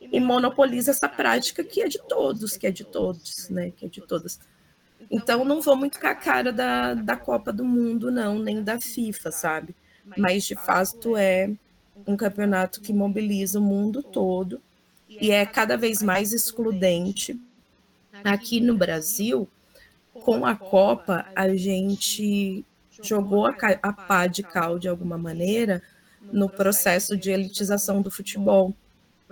[0.01, 3.70] e monopoliza essa prática que é de todos, que é de todos, né?
[3.70, 4.41] Que é de todas.
[5.11, 8.80] Então não vou muito com a cara da, da Copa do Mundo, não, nem da
[8.80, 9.74] FIFA, sabe?
[10.16, 11.51] Mas de fato é
[12.07, 14.61] um campeonato que mobiliza o mundo todo
[15.11, 17.38] e é cada vez mais excludente.
[18.24, 19.48] Aqui no Brasil,
[20.12, 22.64] com a Copa, a gente
[23.02, 25.82] jogou a, a pá de cal de alguma maneira
[26.32, 28.74] no processo de elitização do futebol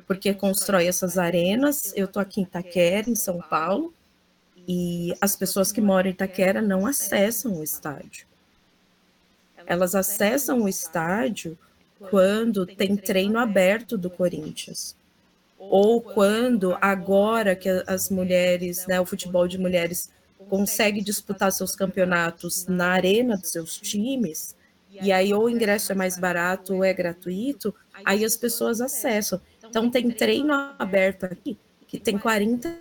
[0.09, 1.93] porque constrói essas arenas.
[1.95, 3.93] Eu estou aqui em Itaquera, em São Paulo,
[4.67, 8.27] e as pessoas que moram em Itaquera não acessam o estádio.
[9.67, 11.59] Elas acessam o estádio
[12.11, 14.97] quando tem treino aberto do Corinthians.
[15.59, 20.11] Ou quando, agora que as mulheres, né, o futebol de mulheres
[20.49, 24.57] consegue disputar seus campeonatos na arena dos seus times,
[24.91, 29.41] e aí ou o ingresso é mais barato ou é gratuito, aí as pessoas acessam.
[29.69, 32.79] Então, tem treino aberto aqui que tem 40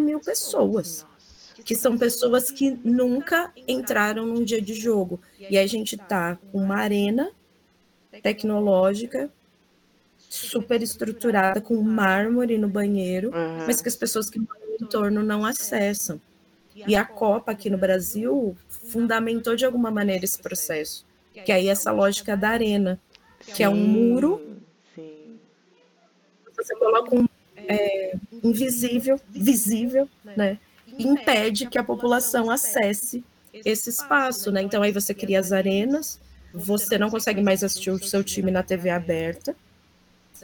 [0.00, 1.04] mil pessoas,
[1.64, 5.20] que são pessoas que nunca entraram num dia de jogo.
[5.50, 7.30] E a gente tá com uma arena
[8.22, 9.30] tecnológica
[10.34, 13.66] super estruturada, com mármore no banheiro, uhum.
[13.66, 16.20] mas que as pessoas que moram no entorno não acessam.
[16.74, 21.04] E a Copa aqui no Brasil fundamentou de alguma maneira esse processo,
[21.44, 22.98] que aí essa lógica da arena,
[23.54, 24.40] que é um muro
[26.56, 27.26] você coloca um
[27.56, 30.58] é, invisível, visível, né?
[30.98, 34.62] E impede que a população acesse esse espaço, né?
[34.62, 36.20] Então aí você cria as arenas,
[36.52, 39.56] você não consegue mais assistir o seu time na TV aberta,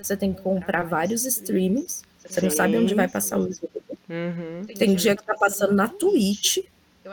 [0.04, 3.70] você tem que comprar vários streamings, você não sabe onde vai passar o jogo.
[4.08, 4.64] Uhum.
[4.76, 6.58] Tem dia que tá passando na Twitch.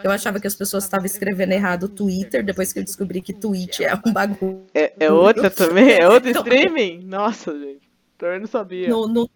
[0.04, 3.80] Eu achava que as pessoas estavam escrevendo errado Twitter, depois que eu descobri que Twitch
[3.80, 4.66] é um bagulho.
[4.74, 5.94] É, é outra também?
[5.94, 7.02] É outro streaming?
[7.06, 7.82] Nossa, gente.
[8.22, 8.90] Eu não sabia.
[8.90, 9.30] No, no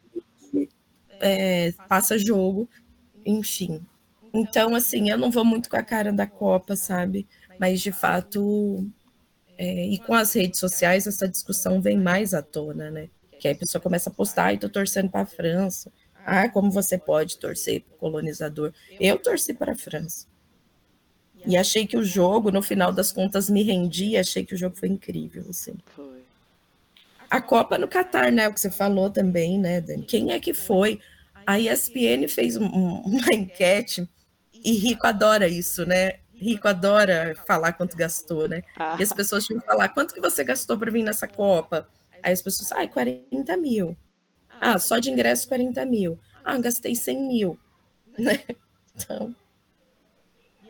[1.19, 2.67] é, passa jogo,
[3.25, 3.81] enfim.
[4.33, 7.27] Então, assim, eu não vou muito com a cara da Copa, sabe?
[7.59, 8.85] Mas, de fato,
[9.57, 13.09] é, e com as redes sociais, essa discussão vem mais à tona, né?
[13.39, 15.91] Que aí a pessoa começa a postar, e tô torcendo para a França.
[16.25, 18.73] Ah, como você pode torcer para o colonizador?
[18.99, 20.27] Eu torci para a França.
[21.45, 24.75] E achei que o jogo, no final das contas, me rendia, achei que o jogo
[24.75, 25.75] foi incrível, assim.
[27.29, 28.47] A Copa no Catar, né?
[28.47, 30.03] O que você falou também, né, Dani?
[30.03, 30.99] Quem é que foi?
[31.45, 34.07] A ESPN fez um, uma enquete
[34.53, 36.19] e Rico adora isso, né?
[36.33, 38.63] Rico adora falar quanto gastou, né?
[38.77, 38.95] Ah.
[38.99, 41.87] E as pessoas tinham que falar quanto que você gastou para vir nessa Copa.
[42.23, 43.97] Aí as pessoas, ai, ah, 40 mil.
[44.59, 46.19] Ah, só de ingresso 40 mil.
[46.43, 47.59] Ah, gastei 100 mil.
[48.19, 48.43] Né?
[48.93, 49.33] Então.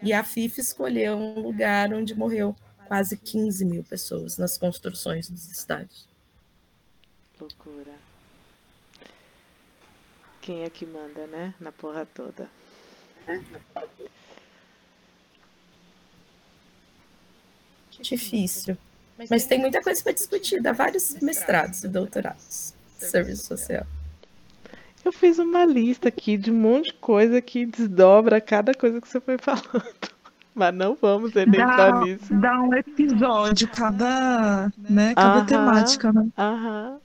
[0.04, 2.56] E a FIFA escolheu um lugar onde morreu
[2.88, 6.08] quase 15 mil pessoas nas construções dos estádios.
[7.40, 7.94] Loucura.
[10.42, 11.56] Quem é que manda, né?
[11.60, 12.48] Na porra toda.
[18.02, 18.78] Difícil.
[19.30, 20.62] Mas tem muita coisa para discutir.
[20.62, 22.74] Dá vários mestrados e doutorados.
[22.98, 23.86] Serviço social.
[25.04, 29.08] Eu fiz uma lista aqui de um monte de coisa que desdobra cada coisa que
[29.08, 29.84] você foi falando.
[30.54, 32.34] Mas não vamos entrar nisso.
[32.34, 36.28] Dá um episódio, cada, né, cada temática, né?
[36.38, 36.98] Aham.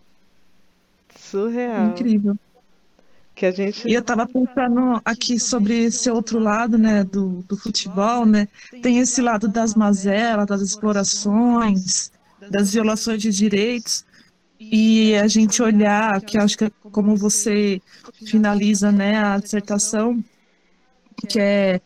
[1.16, 1.86] Surreal.
[1.86, 2.36] Incrível.
[3.34, 3.86] Que a gente.
[3.88, 8.48] E eu estava pensando aqui sobre esse outro lado, né, do, do futebol, né?
[8.82, 12.10] Tem esse lado das mazelas, das explorações,
[12.50, 14.04] das violações de direitos.
[14.58, 17.82] E a gente olhar, que acho que é como você
[18.24, 20.22] finaliza, né, a dissertação,
[21.28, 21.80] que é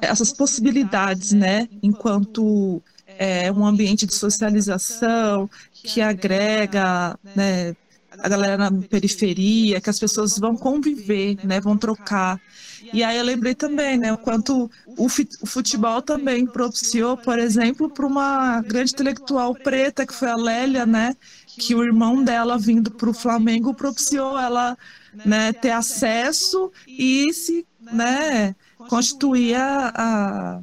[0.00, 2.82] essas possibilidades, né, enquanto
[3.18, 7.74] é, um ambiente de socialização que agrega, né,
[8.18, 12.40] a galera na periferia, que as pessoas vão conviver, né, vão trocar.
[12.92, 15.08] E aí eu lembrei também, né, o quanto o
[15.46, 21.14] futebol também propiciou, por exemplo, para uma grande intelectual preta, que foi a Lélia, né,
[21.46, 24.76] que o irmão dela vindo para o Flamengo propiciou ela,
[25.24, 28.54] né, ter acesso e se, né,
[28.88, 30.60] constituir a, a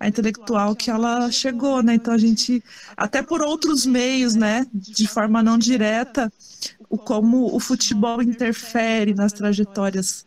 [0.00, 1.94] a intelectual que ela chegou, né?
[1.94, 2.62] Então a gente,
[2.96, 6.32] até por outros meios, né, de forma não direta,
[6.94, 10.24] o como o futebol interfere nas trajetórias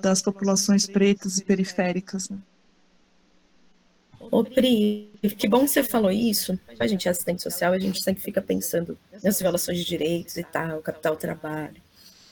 [0.00, 2.30] das populações pretas e periféricas.
[2.30, 2.38] Né?
[4.18, 6.58] Ô Pri, que bom que você falou isso.
[6.80, 10.44] A gente é assistente social, a gente sempre fica pensando nas violações de direitos e
[10.44, 11.76] tal, capital trabalho.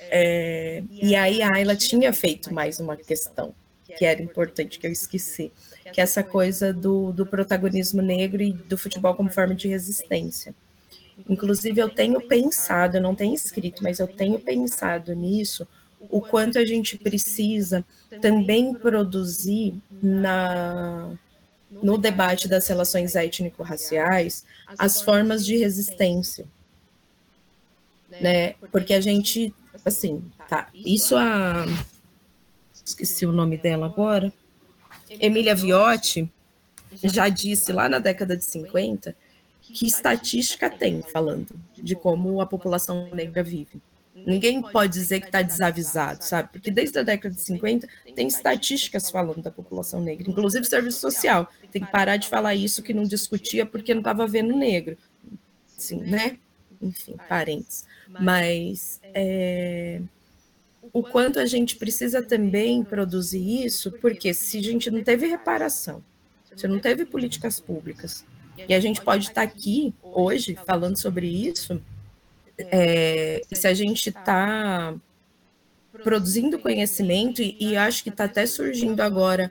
[0.00, 3.54] É, e aí a Ayla tinha feito mais uma questão
[3.98, 5.52] que era importante, que eu esqueci,
[5.92, 10.54] que é essa coisa do, do protagonismo negro e do futebol como forma de resistência.
[11.28, 15.66] Inclusive, eu tenho pensado, não tenho escrito, mas eu tenho pensado nisso,
[16.10, 17.84] o quanto a gente precisa
[18.20, 21.10] também produzir na,
[21.70, 24.44] no debate das relações étnico-raciais
[24.78, 26.46] as formas de resistência.
[28.20, 28.54] Né?
[28.70, 29.54] Porque a gente,
[29.84, 31.64] assim, tá, isso a
[32.84, 34.32] esqueci o nome dela agora,
[35.10, 36.30] Emília Viotti,
[37.02, 39.14] já disse lá na década de 50
[39.72, 43.80] que estatística tem falando de como a população negra vive.
[44.26, 46.48] Ninguém pode dizer que está desavisado, sabe?
[46.50, 51.50] Porque desde a década de 50 tem estatísticas falando da população negra, inclusive serviço social.
[51.70, 54.96] Tem que parar de falar isso que não discutia porque não estava vendo negro.
[55.76, 56.38] Sim, né?
[56.80, 57.84] Enfim, parentes.
[58.08, 60.00] Mas é,
[60.92, 66.02] o quanto a gente precisa também produzir isso, porque se a gente não teve reparação,
[66.56, 68.24] se não teve políticas públicas,
[68.68, 71.80] e a gente pode estar aqui hoje falando sobre isso,
[72.58, 74.94] é, se a gente está
[76.02, 79.50] produzindo conhecimento, e, e acho que está até surgindo agora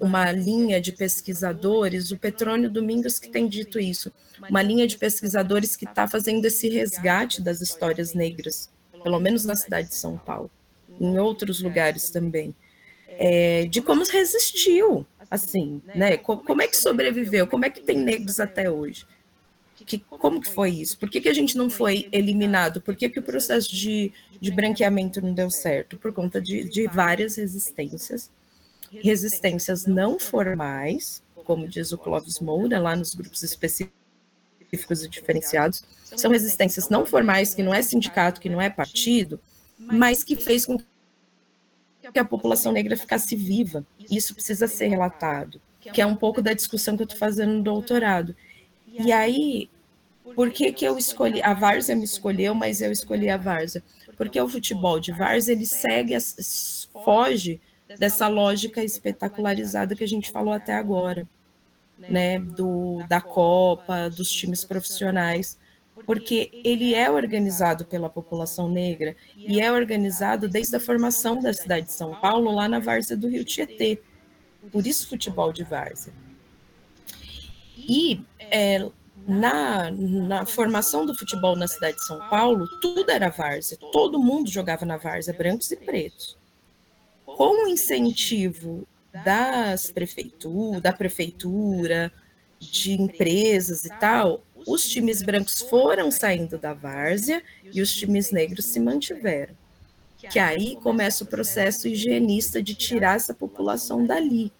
[0.00, 4.12] uma linha de pesquisadores, o Petrônio Domingos que tem dito isso,
[4.48, 8.70] uma linha de pesquisadores que está fazendo esse resgate das histórias negras,
[9.02, 10.50] pelo menos na cidade de São Paulo
[11.00, 12.54] em outros lugares também,
[13.18, 16.16] é, de como resistiu, assim, né?
[16.16, 17.46] Como é que sobreviveu?
[17.46, 19.06] Como é que tem negros até hoje?
[19.86, 20.96] Que, como que foi isso?
[20.96, 22.80] Por que, que a gente não foi eliminado?
[22.80, 25.98] Por que, que o processo de, de branqueamento não deu certo?
[25.98, 28.30] Por conta de, de várias resistências,
[28.90, 33.92] resistências não formais, como diz o Clóvis Moura, lá nos grupos específicos
[35.04, 35.84] e diferenciados,
[36.16, 39.40] são resistências não formais, que não é sindicato, que não é partido,
[39.78, 40.78] mas que fez com
[42.12, 43.84] que a população negra ficasse viva.
[44.10, 47.62] Isso precisa ser relatado, que é um pouco da discussão que eu estou fazendo no
[47.62, 48.34] doutorado.
[48.86, 49.68] E aí,
[50.34, 51.42] por que, que eu escolhi?
[51.42, 53.82] A Várzea me escolheu, mas eu escolhi a Várzea.
[54.16, 56.16] Porque o futebol de Várzea, ele segue,
[57.04, 57.60] foge
[57.98, 61.26] dessa lógica espetacularizada que a gente falou até agora,
[61.98, 62.38] né?
[62.38, 65.58] Do, da Copa, dos times profissionais
[66.06, 71.86] porque ele é organizado pela população negra e é organizado desde a formação da cidade
[71.86, 74.00] de São Paulo, lá na várzea do Rio Tietê.
[74.72, 76.12] Por isso, futebol de várzea.
[77.76, 78.88] E é,
[79.26, 84.50] na, na formação do futebol na cidade de São Paulo, tudo era várzea, todo mundo
[84.50, 86.36] jogava na várzea, brancos e pretos.
[87.24, 88.86] Com o incentivo
[89.24, 92.12] das prefeituras, da prefeitura,
[92.58, 97.42] de empresas e tal, os times brancos foram saindo da várzea
[97.72, 99.54] e os times negros se mantiveram.
[100.30, 104.50] Que aí começa o processo higienista de tirar essa população dali.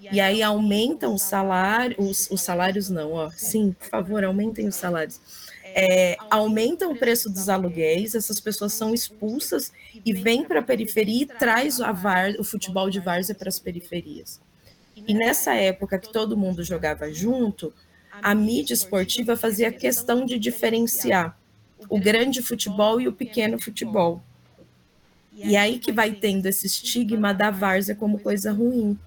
[0.00, 4.76] E aí aumentam os salários, os, os salários não, ó, sim, por favor, aumentem os
[4.76, 5.20] salários.
[5.74, 9.72] É, aumentam o preço dos aluguéis, essas pessoas são expulsas
[10.04, 14.40] e vêm para a periferia e traz var, o futebol de várzea para as periferias.
[15.06, 17.72] E nessa época que todo mundo jogava junto,
[18.22, 21.38] a mídia esportiva fazia questão de diferenciar
[21.88, 24.22] o grande futebol e o pequeno futebol.
[25.32, 28.98] E aí que vai tendo esse estigma da várzea como coisa ruim.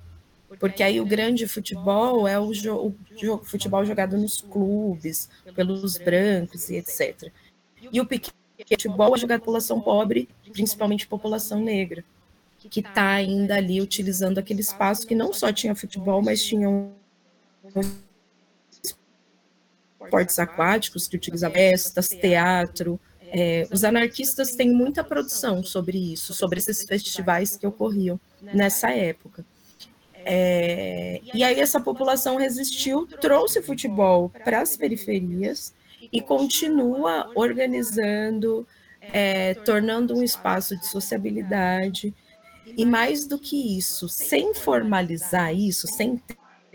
[0.59, 6.69] Porque aí o grande futebol é o, jo o futebol jogado nos clubes, pelos brancos
[6.69, 7.31] e etc.
[7.91, 12.03] E o pequeno que futebol é jogado pela população pobre, principalmente população negra,
[12.59, 16.91] que está ainda ali utilizando aquele espaço que não só tinha futebol, mas tinha um
[20.03, 22.99] esportes aquáticos que utilizavam festas, teatro.
[23.33, 29.45] É, os anarquistas têm muita produção sobre isso, sobre esses festivais que ocorriam nessa época.
[30.23, 35.73] É, e aí essa população resistiu, trouxe futebol para as periferias
[36.11, 38.67] e continua organizando,
[39.01, 42.13] é, tornando um espaço de sociabilidade.
[42.65, 46.21] E mais do que isso, sem formalizar isso, sem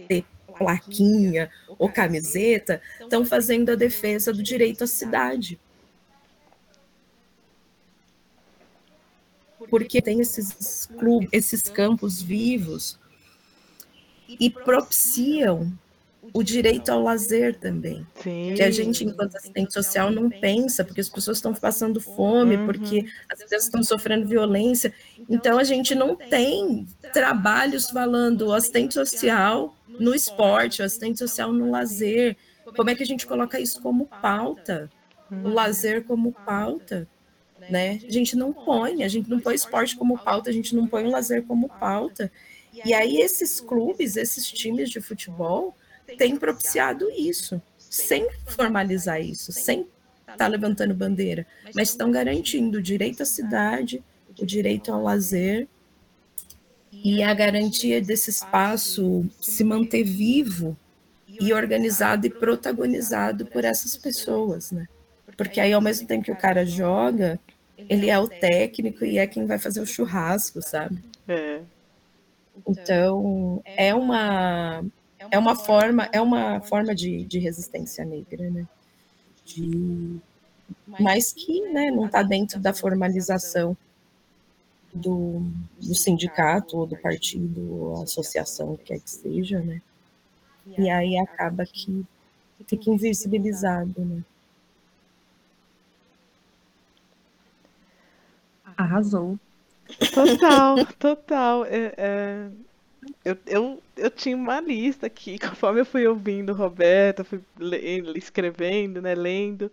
[0.08, 0.24] ter
[0.58, 5.58] plaquinha ou camiseta, estão fazendo a defesa do direito à cidade.
[9.68, 12.98] Porque tem esses clubes, esses campos vivos
[14.28, 15.72] e propiciam
[16.32, 18.06] o direito ao lazer também.
[18.22, 18.54] Sim.
[18.54, 22.66] Que a gente, enquanto assistente social, não pensa, porque as pessoas estão passando fome, uhum.
[22.66, 24.92] porque as pessoas estão sofrendo violência.
[25.28, 32.36] Então, a gente não tem trabalhos falando assistente social no esporte, assistente social no lazer.
[32.76, 34.90] Como é que a gente coloca isso como pauta?
[35.30, 37.08] O lazer como pauta?
[37.70, 38.00] Né?
[38.06, 41.04] A gente não põe, a gente não põe esporte como pauta, a gente não põe
[41.04, 42.30] o lazer como pauta.
[42.84, 45.74] E aí esses clubes, esses times de futebol,
[46.18, 49.80] têm propiciado isso, sem formalizar isso, sem
[50.20, 54.02] estar tá levantando bandeira, mas estão garantindo o direito à cidade,
[54.38, 55.66] o direito ao lazer
[57.04, 60.76] e a garantia desse espaço se manter vivo
[61.40, 64.86] e organizado e protagonizado por essas pessoas, né?
[65.36, 67.38] Porque aí, ao mesmo tempo que o cara joga,
[67.88, 70.98] ele é o técnico e é quem vai fazer o churrasco, sabe?
[71.28, 71.60] É.
[72.66, 74.84] Então, é uma
[75.30, 78.66] é uma forma, é uma forma de, de resistência negra, né?
[79.44, 80.18] De,
[80.98, 83.76] mas que né, não está dentro da formalização
[84.96, 85.42] do,
[85.80, 89.80] do sindicato, ou do partido, ou associação, quer que seja, né?
[90.78, 92.04] E aí acaba que
[92.66, 94.22] fica invisibilizado, né?
[98.76, 99.38] Arrasou.
[100.12, 101.64] Total, total.
[101.64, 102.50] É, é,
[103.24, 109.00] eu, eu, eu tinha uma lista aqui, conforme eu fui ouvindo Roberta, fui lendo, escrevendo,
[109.00, 109.70] né, lendo.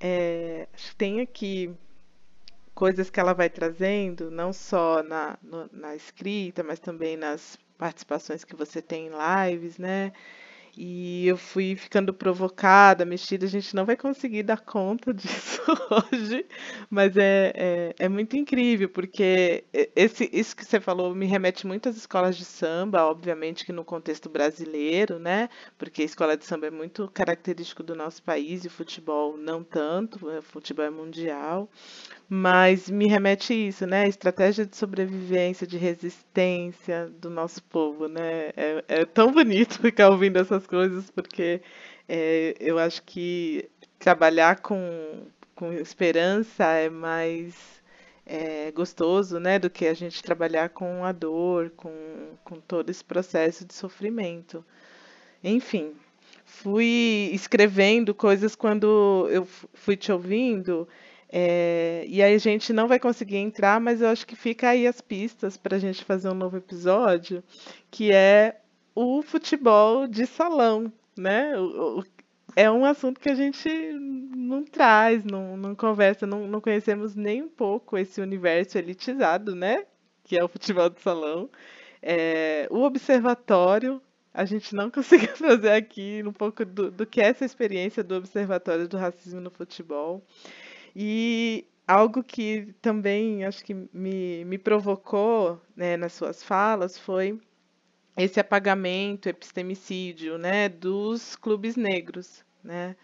[0.00, 1.74] É, tem aqui
[2.76, 8.44] coisas que ela vai trazendo, não só na, no, na escrita, mas também nas participações
[8.44, 10.12] que você tem em lives, né?
[10.78, 13.46] E eu fui ficando provocada, mexida.
[13.46, 15.62] A gente não vai conseguir dar conta disso
[16.12, 16.44] hoje,
[16.90, 19.64] mas é, é, é, muito incrível, porque
[19.94, 23.84] esse, isso que você falou me remete muito às escolas de samba, obviamente que no
[23.84, 25.48] contexto brasileiro, né?
[25.78, 29.64] Porque a escola de samba é muito característico do nosso país e o futebol não
[29.64, 31.70] tanto, o futebol é mundial.
[32.28, 34.02] Mas me remete isso, né?
[34.02, 38.50] A estratégia de sobrevivência, de resistência do nosso povo, né?
[38.56, 41.62] É, é tão bonito ficar ouvindo essas coisas, porque
[42.08, 47.54] é, eu acho que trabalhar com, com esperança é mais
[48.26, 49.58] é, gostoso, né?
[49.58, 51.92] Do que a gente trabalhar com a dor, com,
[52.44, 54.64] com todo esse processo de sofrimento.
[55.42, 55.94] Enfim,
[56.44, 60.88] fui escrevendo coisas quando eu fui te ouvindo
[61.28, 64.86] é, e aí a gente não vai conseguir entrar, mas eu acho que fica aí
[64.86, 67.42] as pistas para a gente fazer um novo episódio,
[67.90, 68.60] que é
[68.96, 71.52] o futebol de salão, né?
[72.56, 77.42] É um assunto que a gente não traz, não, não conversa, não, não conhecemos nem
[77.42, 79.84] um pouco esse universo elitizado, né?
[80.24, 81.50] Que é o futebol de salão.
[82.02, 84.00] É, o observatório,
[84.32, 88.14] a gente não conseguiu trazer aqui um pouco do, do que é essa experiência do
[88.16, 90.24] observatório do racismo no futebol.
[90.94, 97.38] E algo que também acho que me, me provocou né, nas suas falas foi
[98.16, 102.96] esse apagamento, epistemicídio, né, dos clubes negros, né?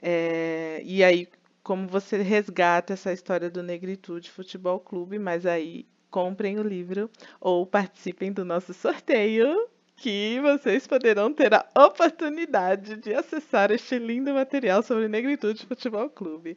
[0.00, 1.28] É, e aí,
[1.62, 7.10] como você resgata essa história do Negritude Futebol Clube, mas aí comprem o livro
[7.40, 14.32] ou participem do nosso sorteio, que vocês poderão ter a oportunidade de acessar este lindo
[14.32, 16.56] material sobre Negritude Futebol Clube.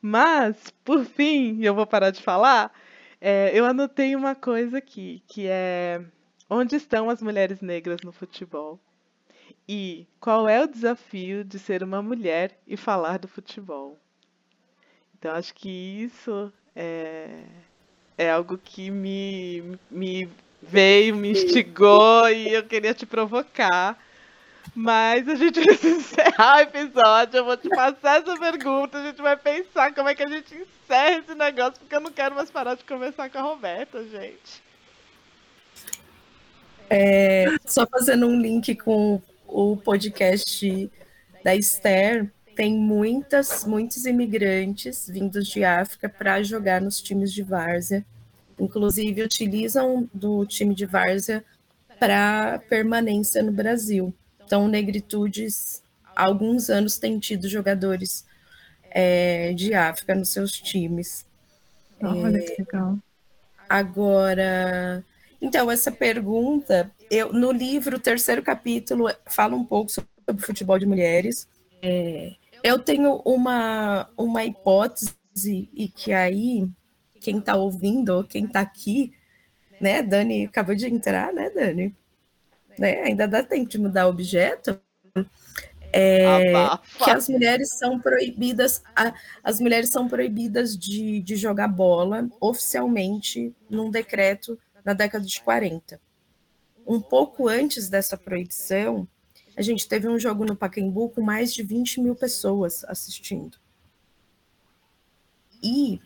[0.00, 2.72] Mas, por fim, eu vou parar de falar,
[3.20, 6.02] é, eu anotei uma coisa aqui, que é
[6.52, 8.78] onde estão as mulheres negras no futebol?
[9.68, 13.98] E qual é o desafio de ser uma mulher e falar do futebol?
[15.18, 17.44] Então, acho que isso é,
[18.18, 20.28] é algo que me, me
[20.60, 23.98] veio, me instigou e eu queria te provocar
[24.74, 27.38] Mas a gente precisa encerrar o episódio.
[27.38, 28.98] Eu vou te passar essa pergunta.
[28.98, 32.12] A gente vai pensar como é que a gente encerra esse negócio, porque eu não
[32.12, 34.62] quero mais parar de conversar com a Roberta, gente.
[36.94, 40.90] É, só fazendo um link com o podcast
[41.42, 48.04] da Esther, tem muitas, muitos imigrantes vindos de África para jogar nos times de várzea.
[48.60, 51.42] Inclusive, utilizam do time de várzea
[51.98, 54.12] para permanência no Brasil.
[54.44, 55.82] Então, Negritudes,
[56.14, 58.26] há alguns anos, tem tido jogadores
[58.90, 61.24] é, de África nos seus times.
[62.02, 62.98] Olha é, que legal.
[63.66, 65.02] Agora,
[65.42, 70.08] então, essa pergunta, eu no livro, o terceiro capítulo, fala um pouco sobre
[70.38, 71.48] futebol de mulheres.
[71.82, 72.30] É,
[72.62, 75.12] eu tenho uma, uma hipótese,
[75.74, 76.68] e que aí,
[77.20, 79.12] quem está ouvindo, quem está aqui,
[79.80, 81.92] né, Dani acabou de entrar, né, Dani?
[82.78, 84.80] Né, ainda dá tempo de mudar o objeto.
[85.92, 86.52] É,
[87.04, 89.12] que as mulheres são proibidas, a,
[89.42, 96.00] as mulheres são proibidas de, de jogar bola oficialmente num decreto na década de 40.
[96.86, 99.06] Um pouco antes dessa proibição,
[99.56, 103.58] a gente teve um jogo no Pacaembu com mais de 20 mil pessoas assistindo.
[105.62, 106.00] E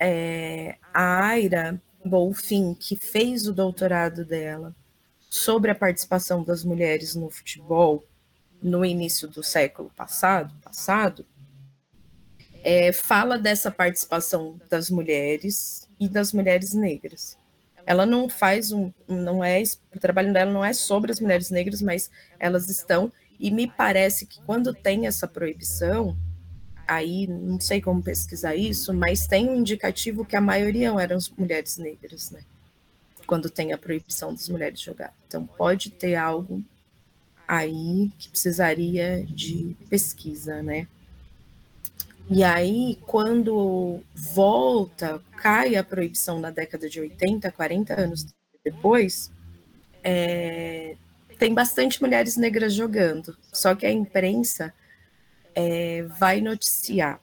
[0.00, 4.74] é, a Aira Bolfin, que fez o doutorado dela
[5.30, 8.04] sobre a participação das mulheres no futebol
[8.60, 11.24] no início do século passado, passado
[12.64, 17.37] é, fala dessa participação das mulheres e das mulheres negras
[17.88, 19.62] ela não faz um, não é,
[19.96, 23.10] o trabalho dela não é sobre as mulheres negras, mas elas estão,
[23.40, 26.14] e me parece que quando tem essa proibição,
[26.86, 31.78] aí não sei como pesquisar isso, mas tem um indicativo que a maioria eram mulheres
[31.78, 32.42] negras, né?
[33.26, 35.14] Quando tem a proibição das mulheres jogar.
[35.26, 36.62] Então pode ter algo
[37.46, 40.86] aí que precisaria de pesquisa, né?
[42.30, 48.26] E aí, quando volta, cai a proibição na década de 80, 40 anos
[48.62, 49.30] depois,
[50.04, 50.94] é,
[51.38, 53.34] tem bastante mulheres negras jogando.
[53.50, 54.74] Só que a imprensa
[55.54, 57.18] é, vai noticiar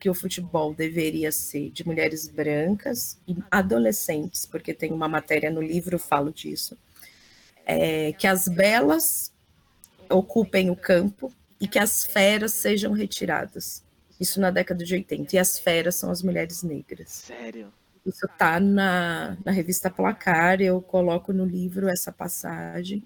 [0.00, 5.60] que o futebol deveria ser de mulheres brancas e adolescentes, porque tem uma matéria no
[5.60, 6.78] livro, falo disso,
[7.66, 9.30] é, que as belas
[10.08, 11.30] ocupem o campo
[11.60, 13.82] e que as feras sejam retiradas.
[14.20, 15.36] Isso na década de 80.
[15.36, 17.24] E as feras são as mulheres negras.
[17.26, 17.72] Sério?
[18.04, 23.02] Isso tá na, na revista Placar, eu coloco no livro essa passagem.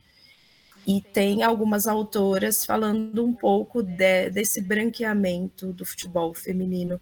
[0.86, 7.00] E tem algumas autoras falando um pouco de, desse branqueamento do futebol feminino.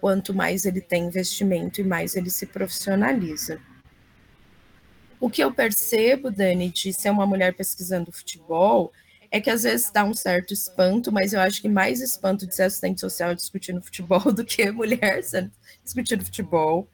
[0.00, 3.60] Quanto mais ele tem investimento e mais ele se profissionaliza.
[5.18, 8.92] O que eu percebo, Dani, de ser uma mulher pesquisando futebol,
[9.36, 12.54] é que às vezes dá um certo espanto, mas eu acho que mais espanto de
[12.54, 15.20] ser assistente social discutindo futebol do que mulher
[15.84, 16.88] discutindo futebol.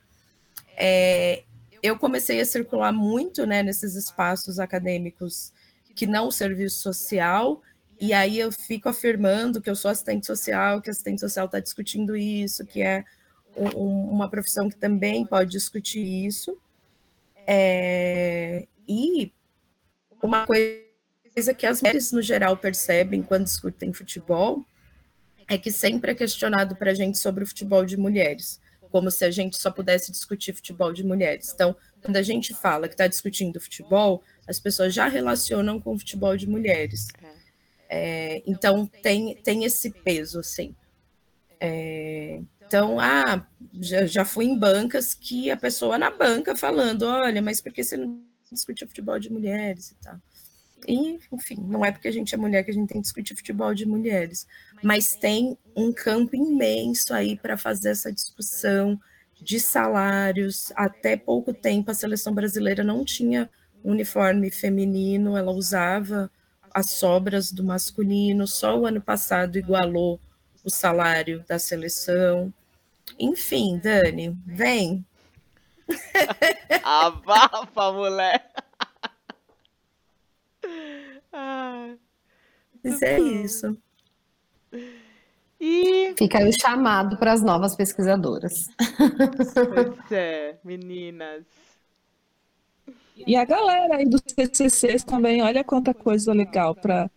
[0.76, 1.44] É,
[1.80, 5.52] eu comecei a circular muito né, nesses espaços acadêmicos
[5.94, 7.62] que não o serviço social,
[8.00, 12.16] e aí eu fico afirmando que eu sou assistente social, que assistente social está discutindo
[12.16, 13.04] isso, que é
[13.56, 16.58] um, uma profissão que também pode discutir isso.
[17.46, 19.32] É, e
[20.20, 20.91] uma coisa
[21.32, 24.64] coisa que as mulheres, no geral, percebem quando discutem futebol
[25.48, 28.60] é que sempre é questionado para a gente sobre o futebol de mulheres,
[28.90, 31.52] como se a gente só pudesse discutir futebol de mulheres.
[31.54, 35.98] Então, quando a gente fala que está discutindo futebol, as pessoas já relacionam com o
[35.98, 37.08] futebol de mulheres.
[37.88, 40.74] É, então, tem, tem esse peso, assim.
[41.60, 47.42] É, então, ah, já, já fui em bancas que a pessoa na banca falando, olha,
[47.42, 50.18] mas por que você não discute futebol de mulheres e tal?
[50.86, 53.36] E, enfim, não é porque a gente é mulher que a gente tem que discutir
[53.36, 54.46] futebol de mulheres,
[54.82, 58.98] mas tem um campo imenso aí para fazer essa discussão
[59.40, 60.72] de salários.
[60.74, 63.48] Até pouco tempo a seleção brasileira não tinha
[63.84, 66.30] uniforme feminino, ela usava
[66.72, 70.18] as sobras do masculino, só o ano passado igualou
[70.64, 72.52] o salário da seleção.
[73.18, 75.04] Enfim, Dani, vem.
[76.82, 78.50] Abafa, mulher.
[82.82, 83.76] Mas é isso.
[85.60, 86.14] E...
[86.18, 88.66] Fica aí o chamado para as novas pesquisadoras.
[88.96, 91.44] Pois é, meninas.
[93.24, 97.08] E a galera aí dos TCCs também, olha quanta coisa legal para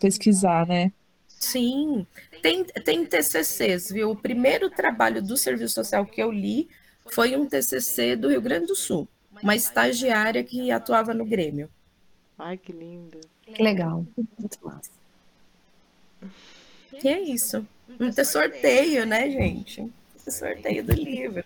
[0.00, 0.90] pesquisar, né?
[1.28, 2.06] Sim,
[2.42, 4.10] tem, tem TCCs, viu?
[4.10, 6.68] O primeiro trabalho do serviço social que eu li
[7.06, 9.06] foi um TCC do Rio Grande do Sul,
[9.42, 11.70] uma estagiária que atuava no Grêmio.
[12.38, 13.20] Ai, que lindo.
[13.58, 14.04] Legal.
[14.38, 14.90] Muito massa.
[17.00, 17.66] Que é isso.
[17.98, 19.90] Muito sorteio, né, gente?
[20.28, 21.44] Sorteio do livro.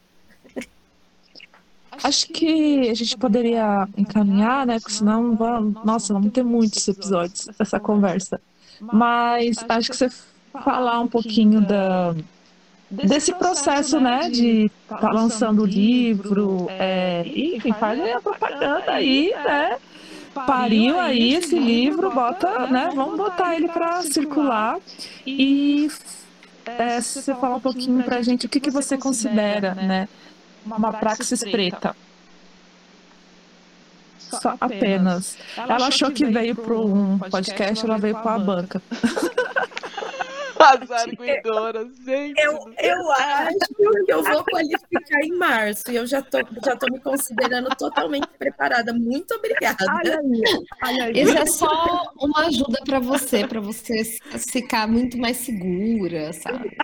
[2.02, 4.78] Acho que a gente poderia encaminhar, né?
[4.78, 8.40] Porque senão, vamos, nossa, vamos ter muitos episódios dessa conversa.
[8.80, 10.08] Mas acho que você
[10.64, 12.14] falar um pouquinho da,
[12.90, 14.30] desse processo, né?
[14.30, 19.78] De estar tá lançando o livro, é, enfim, faz a propaganda aí, né?
[20.34, 22.90] Pariu aí esse livro, bota, né?
[22.94, 24.78] Vamos botar ele para circular
[25.26, 25.90] e
[26.64, 30.08] é, se você falar um pouquinho para a gente o que, que você considera, né?
[30.64, 31.96] uma praxis preta.
[34.18, 35.36] Só apenas.
[35.56, 38.82] Ela achou que veio para um podcast, ela veio para a banca.
[40.60, 42.38] As arguidoras, gente.
[42.38, 46.86] Eu, eu acho que eu vou qualificar em março e eu já tô, já tô
[46.92, 48.92] me considerando totalmente preparada.
[48.92, 49.84] Muito obrigada.
[51.14, 54.04] Isso é só uma ajuda para você, para você
[54.50, 56.76] ficar muito mais segura, sabe?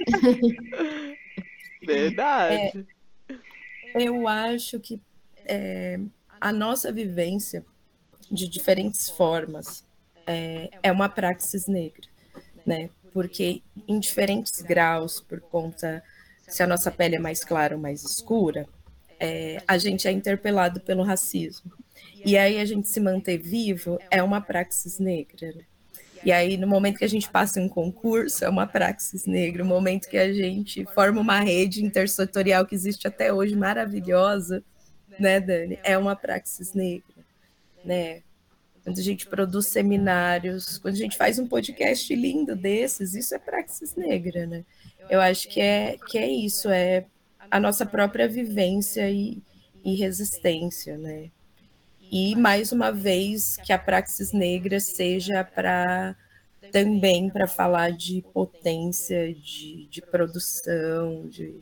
[1.85, 2.86] Verdade.
[3.94, 5.01] É, eu acho que
[5.44, 6.01] é,
[6.40, 7.65] a nossa vivência
[8.31, 9.85] de diferentes formas
[10.27, 12.09] é, é uma praxis negra,
[12.65, 12.90] né?
[13.16, 16.02] Porque em diferentes graus, por conta
[16.47, 18.68] se a nossa pele é mais clara ou mais escura,
[19.18, 21.72] é, a gente é interpelado pelo racismo.
[22.22, 25.51] E aí a gente se manter vivo é uma praxis negra.
[25.55, 25.64] Né?
[26.26, 29.64] E aí, no momento que a gente passa um concurso, é uma praxis negra.
[29.64, 34.62] No momento que a gente forma uma rede intersetorial que existe até hoje, maravilhosa,
[35.18, 35.78] né, Dani?
[35.82, 37.24] É uma praxis negra,
[37.82, 38.20] né?
[38.86, 43.38] Quando a gente produz seminários, quando a gente faz um podcast lindo desses, isso é
[43.38, 44.64] praxis negra, né?
[45.10, 47.04] Eu acho que é, que é isso, é
[47.50, 49.42] a nossa própria vivência e,
[49.84, 51.30] e resistência, né?
[52.12, 56.14] E, mais uma vez, que a praxis negra seja para
[56.70, 61.56] também para falar de potência, de, de produção, de,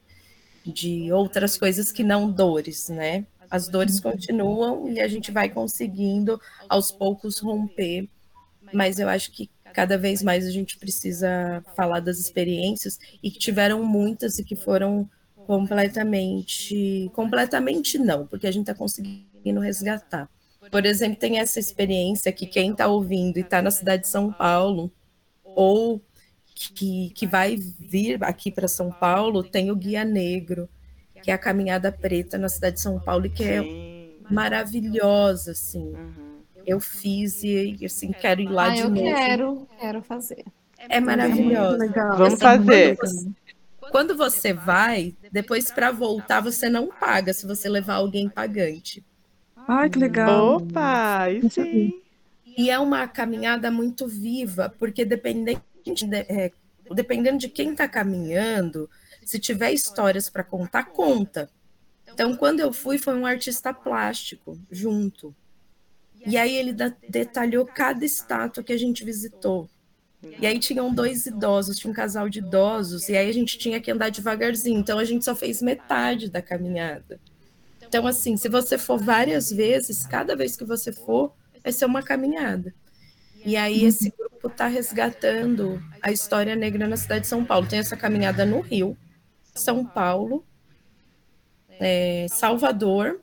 [0.63, 3.25] de outras coisas que não dores, né?
[3.55, 8.09] As dores continuam e a gente vai conseguindo aos poucos romper,
[8.73, 13.39] mas eu acho que cada vez mais a gente precisa falar das experiências e que
[13.39, 15.09] tiveram muitas e que foram
[15.47, 20.29] completamente, completamente não, porque a gente está conseguindo resgatar.
[20.69, 24.33] Por exemplo, tem essa experiência que quem está ouvindo e está na cidade de São
[24.33, 24.91] Paulo
[25.45, 26.03] ou
[26.57, 30.69] que, que vai vir aqui para São Paulo, tem o Guia Negro,
[31.25, 33.63] que é a Caminhada Preta na cidade de São Paulo, e que é
[34.31, 35.95] maravilhosa, assim.
[35.95, 36.43] Uhum.
[36.67, 39.09] Eu fiz e, assim, quero ir lá ah, de eu novo.
[39.09, 40.45] Eu quero, quero fazer.
[40.79, 41.87] É maravilhosa.
[41.87, 42.97] É Vamos fazer.
[42.99, 43.31] Quando você,
[43.91, 49.03] quando você vai, depois para voltar, você não paga se você levar alguém pagante.
[49.67, 50.57] Ai, que legal.
[50.57, 52.03] Opa, e sim.
[52.45, 56.53] E é uma caminhada muito viva, porque dependendo de, é,
[56.95, 58.91] dependendo de quem está caminhando,
[59.25, 61.51] se tiver histórias para contar, conta.
[62.13, 65.35] Então, quando eu fui, foi um artista plástico junto.
[66.27, 66.73] E aí ele
[67.09, 69.69] detalhou cada estátua que a gente visitou.
[70.41, 73.81] E aí tinham dois idosos, tinha um casal de idosos, e aí a gente tinha
[73.81, 74.81] que andar devagarzinho.
[74.81, 77.21] Então a gente só fez metade da caminhada.
[77.87, 81.33] Então, assim, se você for várias vezes, cada vez que você for,
[81.63, 82.75] vai ser uma caminhada.
[83.45, 87.67] E aí esse grupo está resgatando a história negra na cidade de São Paulo.
[87.67, 88.97] Tem essa caminhada no Rio,
[89.55, 90.45] são Paulo,
[91.69, 93.21] é, Salvador.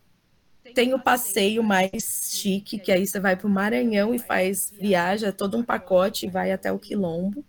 [0.73, 5.31] Tem o passeio mais chique, que aí você vai para o Maranhão e faz, viaja
[5.31, 7.43] todo um pacote e vai até o Quilombo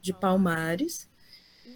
[0.00, 1.08] de Palmares.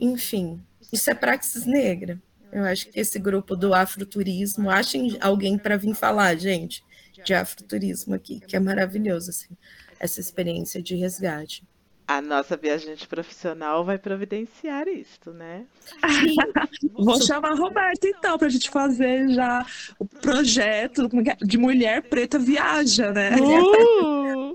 [0.01, 0.61] Enfim,
[0.93, 2.21] isso é praxis negra.
[2.51, 6.83] Eu acho que esse grupo do afroturismo, achem alguém para vir falar, gente,
[7.25, 9.57] de afroturismo aqui, que é maravilhoso, assim,
[10.01, 11.63] essa experiência de resgate
[12.11, 15.65] a nossa viajante profissional vai providenciar isto, né?
[16.93, 19.65] Vou chamar a Roberta, então, para a gente fazer já
[19.97, 21.09] o projeto
[21.41, 23.37] de Mulher Preta Viaja, né?
[23.37, 24.53] Uh!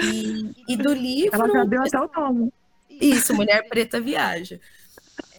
[0.00, 1.34] E, e, do livro.
[1.34, 2.52] Ela já deu até o nome.
[2.88, 4.60] Isso, Mulher Preta Viaja.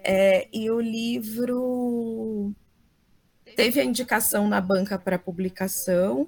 [0.03, 2.51] É, e o livro
[3.55, 6.27] teve a indicação na banca para publicação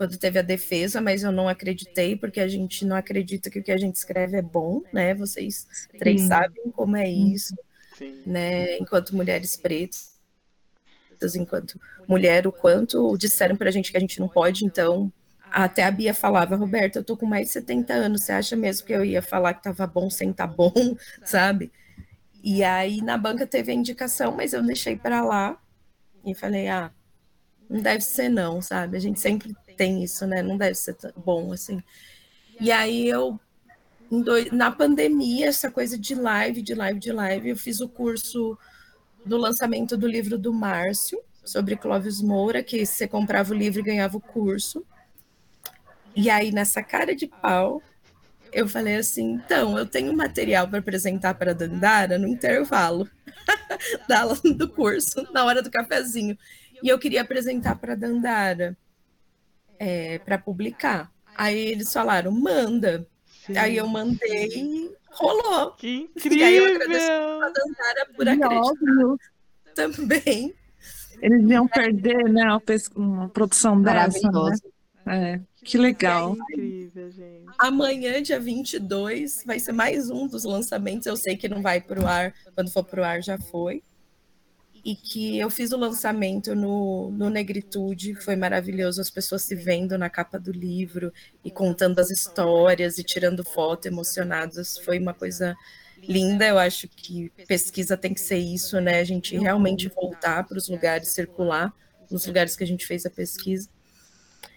[0.00, 3.62] quando teve a defesa, mas eu não acreditei, porque a gente não acredita que o
[3.62, 5.12] que a gente escreve é bom, né?
[5.14, 5.66] Vocês
[5.98, 6.26] três Sim.
[6.26, 7.54] sabem como é isso,
[7.98, 8.22] Sim.
[8.24, 8.78] né?
[8.78, 10.08] Enquanto mulheres pretas,
[11.36, 11.78] enquanto
[12.08, 15.12] mulher, o quanto disseram pra gente que a gente não pode, então
[15.50, 18.86] até a Bia falava, Roberta, eu tô com mais de 70 anos, você acha mesmo
[18.86, 20.72] que eu ia falar que tava bom sem tá bom,
[21.26, 21.70] sabe?
[22.42, 25.60] E aí na banca teve a indicação, mas eu deixei para lá
[26.24, 26.90] e falei, ah,
[27.68, 28.96] não deve ser não, sabe?
[28.96, 30.42] A gente sempre tem isso, né?
[30.42, 31.82] Não deve ser bom assim.
[32.60, 33.40] E aí eu
[34.52, 38.58] na pandemia, essa coisa de live, de live, de live, eu fiz o curso
[39.24, 43.84] do lançamento do livro do Márcio, sobre Clóvis Moura, que você comprava o livro e
[43.84, 44.84] ganhava o curso.
[46.14, 47.80] E aí, nessa cara de pau,
[48.52, 53.08] eu falei assim: então, eu tenho material para apresentar para a Dandara no intervalo
[54.06, 56.36] da aula do curso, na hora do cafezinho.
[56.82, 58.76] E eu queria apresentar para a Dandara
[59.80, 61.10] é, para publicar.
[61.34, 63.08] Aí eles falaram: manda.
[63.46, 63.56] Sim.
[63.56, 65.72] Aí eu mandei e rolou.
[65.72, 66.38] Que incrível!
[66.38, 69.16] E aí eu agradeço a Dandara por acreditar
[69.74, 70.54] também.
[71.22, 72.44] Eles iam perder, né,
[72.94, 74.56] uma produção dessa, né?
[75.06, 76.36] É, que legal.
[76.50, 77.46] É incrível, gente.
[77.58, 81.06] Amanhã, dia 22, vai ser mais um dos lançamentos.
[81.06, 83.82] Eu sei que não vai para o ar, quando for para o ar já foi.
[84.84, 89.98] E que eu fiz o lançamento no, no Negritude, foi maravilhoso, as pessoas se vendo
[89.98, 91.12] na capa do livro
[91.44, 94.78] e contando as histórias e tirando foto, emocionadas.
[94.78, 95.56] Foi uma coisa
[96.02, 96.46] linda.
[96.46, 99.00] Eu acho que pesquisa tem que ser isso, né?
[99.00, 101.72] A gente realmente voltar para os lugares, circular
[102.10, 103.68] nos lugares que a gente fez a pesquisa.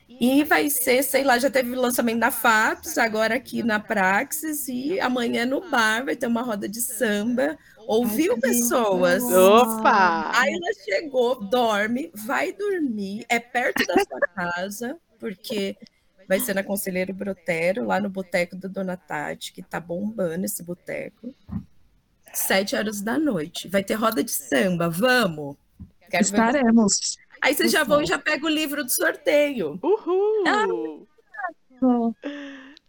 [0.08, 4.68] E vai ser, sei lá, já teve o lançamento da FAPS, agora aqui na Praxis,
[4.68, 7.58] e amanhã no bar vai ter uma roda de samba.
[7.88, 9.24] Ouviu pessoas?
[9.24, 10.32] Opa!
[10.34, 15.78] Aí ela chegou, dorme, vai dormir, é perto da sua casa, porque
[16.28, 20.64] vai ser na Conselheiro Brotero, lá no boteco da Dona Tati, que tá bombando esse
[20.64, 21.34] boteco.
[22.34, 23.68] Sete horas da noite.
[23.68, 25.56] Vai ter roda de samba, vamos?
[26.10, 27.18] Quero Estaremos.
[27.44, 29.78] Aí vocês já vão e já pegam o livro do sorteio.
[29.84, 30.46] Uhul!
[30.48, 30.66] Ah,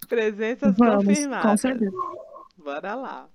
[0.08, 1.50] Presenças vamos, confirmadas.
[1.50, 1.96] Com certeza.
[2.56, 3.28] Bora lá.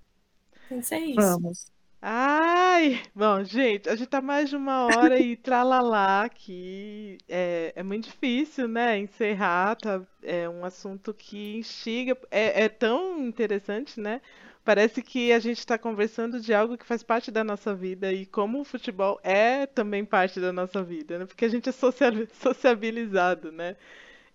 [0.71, 1.15] Isso é isso.
[1.19, 1.71] Vamos.
[2.01, 7.17] Ai, bom, gente, a gente tá mais de uma hora e tralalá aqui.
[7.27, 10.01] É, é muito difícil, né, encerrar, tá?
[10.23, 14.21] É um assunto que instiga, é, é tão interessante, né?
[14.69, 18.23] Parece que a gente está conversando de algo que faz parte da nossa vida e
[18.27, 21.25] como o futebol é também parte da nossa vida, né?
[21.25, 23.75] Porque a gente é sociabilizado, né?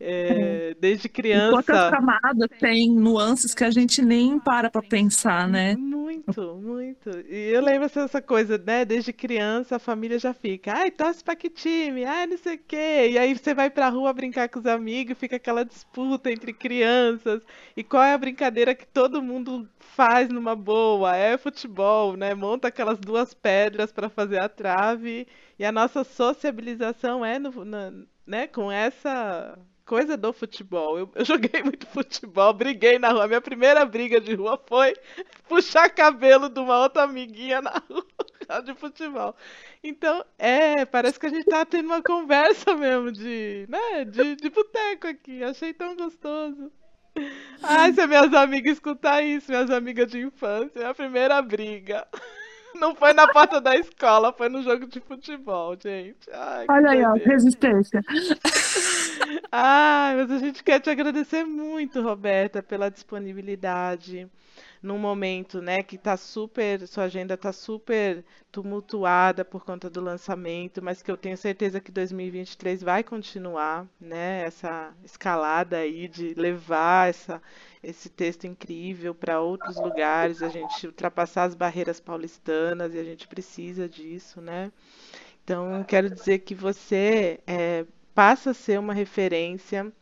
[0.00, 1.50] É, desde criança.
[1.50, 5.76] quantas camadas tem nuances que a gente nem para para pensar, né?
[5.76, 7.10] Muito, muito.
[7.28, 8.84] E eu lembro essa coisa, né?
[8.84, 12.04] Desde criança a família já fica, ai, torce pra que time?
[12.04, 13.08] Ai, não sei o quê.
[13.12, 17.42] E aí você vai pra rua brincar com os amigos, fica aquela disputa entre crianças.
[17.76, 21.16] E qual é a brincadeira que todo mundo faz numa boa?
[21.16, 22.34] É futebol, né?
[22.34, 25.26] Monta aquelas duas pedras para fazer a trave.
[25.58, 27.92] E a nossa sociabilização é no, na,
[28.26, 30.98] né, com essa coisa do futebol.
[30.98, 33.28] Eu, eu, joguei muito futebol, briguei na rua.
[33.28, 34.94] Minha primeira briga de rua foi
[35.48, 39.34] puxar cabelo de uma outra amiguinha na rua de futebol.
[39.82, 44.50] Então, é, parece que a gente tá tendo uma conversa mesmo de, né, de, de
[44.50, 45.42] boteco aqui.
[45.42, 46.72] Achei tão gostoso.
[47.62, 52.06] Ai, se minhas amigas escutar isso, minhas amigas de infância, é a primeira briga.
[52.74, 56.28] Não foi na porta da escola, foi no jogo de futebol, gente.
[56.32, 58.02] Ai, Olha aí, ó, resistência.
[59.50, 64.28] Ai, mas a gente quer te agradecer muito, Roberta, pela disponibilidade
[64.84, 70.82] num momento, né, que tá super, sua agenda tá super tumultuada por conta do lançamento,
[70.82, 77.08] mas que eu tenho certeza que 2023 vai continuar, né, essa escalada aí de levar
[77.08, 77.40] essa
[77.82, 83.28] esse texto incrível para outros lugares, a gente ultrapassar as barreiras paulistanas e a gente
[83.28, 84.72] precisa disso, né?
[85.42, 87.84] Então, quero dizer que você é,
[88.14, 89.92] passa a ser uma referência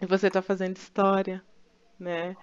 [0.00, 1.42] e você está fazendo história,
[1.98, 2.36] né?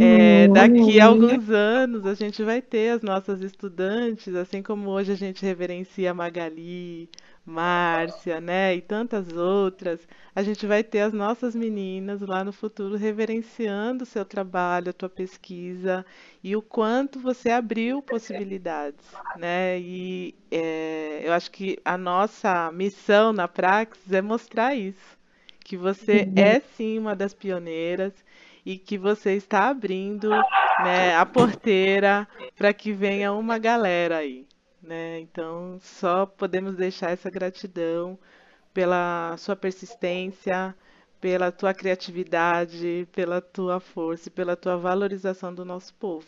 [0.00, 5.12] É, daqui a alguns anos a gente vai ter as nossas estudantes, assim como hoje
[5.12, 7.08] a gente reverencia Magali,
[7.44, 10.00] Márcia, né, e tantas outras,
[10.34, 14.92] a gente vai ter as nossas meninas lá no futuro reverenciando o seu trabalho, a
[14.92, 16.04] tua pesquisa
[16.42, 19.78] e o quanto você abriu possibilidades, né?
[19.78, 25.16] E é, eu acho que a nossa missão na Praxis é mostrar isso,
[25.60, 26.32] que você uhum.
[26.34, 28.12] é sim uma das pioneiras
[28.66, 30.28] e que você está abrindo
[30.82, 32.26] né, a porteira
[32.56, 34.44] para que venha uma galera aí.
[34.82, 35.20] Né?
[35.20, 38.18] Então, só podemos deixar essa gratidão
[38.74, 40.74] pela sua persistência,
[41.20, 46.26] pela tua criatividade, pela tua força e pela tua valorização do nosso povo.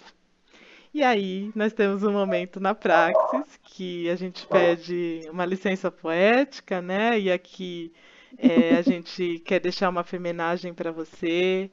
[0.95, 6.81] E aí, nós temos um momento na Praxis que a gente pede uma licença poética,
[6.81, 7.19] né?
[7.19, 7.93] E aqui
[8.39, 11.71] é, a gente quer deixar uma femenagem para você,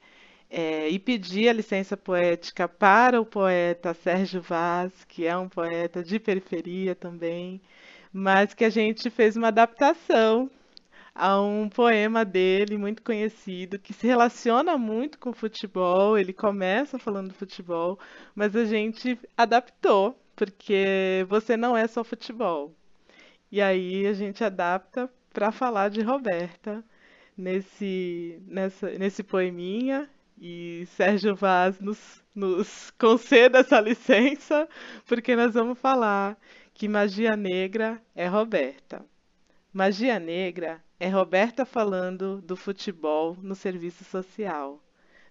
[0.49, 6.03] é, e pedir a licença poética para o poeta Sérgio Vaz, que é um poeta
[6.03, 7.61] de periferia também,
[8.13, 10.49] mas que a gente fez uma adaptação
[11.13, 16.17] a um poema dele muito conhecido que se relaciona muito com futebol.
[16.17, 17.97] Ele começa falando de futebol,
[18.35, 22.75] mas a gente adaptou, porque você não é só futebol.
[23.51, 26.83] E aí a gente adapta para falar de Roberta
[27.37, 30.09] nesse, nessa, nesse poeminha.
[30.37, 34.67] E Sérgio Vaz nos, nos conceda essa licença,
[35.05, 36.37] porque nós vamos falar
[36.73, 39.05] que magia negra é Roberta.
[39.71, 44.81] Magia negra é Roberta falando do futebol no serviço social.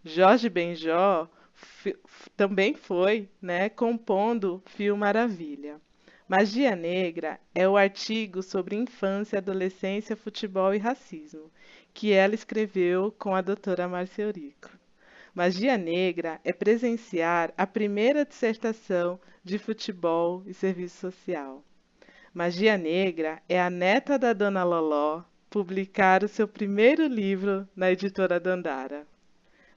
[0.03, 1.29] Jorge Benjó
[2.37, 5.81] também foi, né, compondo Fio Maravilha.
[6.27, 11.51] Magia Negra é o artigo sobre infância, adolescência, futebol e racismo,
[11.93, 14.71] que ela escreveu com a doutora Marcia Eurico.
[15.35, 21.65] Magia Negra é presenciar a primeira dissertação de futebol e serviço social.
[22.33, 28.39] Magia Negra é a neta da Dona Loló publicar o seu primeiro livro na editora
[28.39, 29.09] Dandara.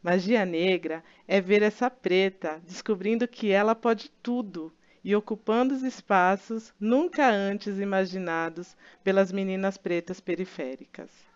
[0.03, 4.71] Magia Negra é ver essa preta descobrindo que ela pode tudo
[5.03, 11.26] e ocupando os espaços nunca antes imaginados pelas meninas pretas periféricas.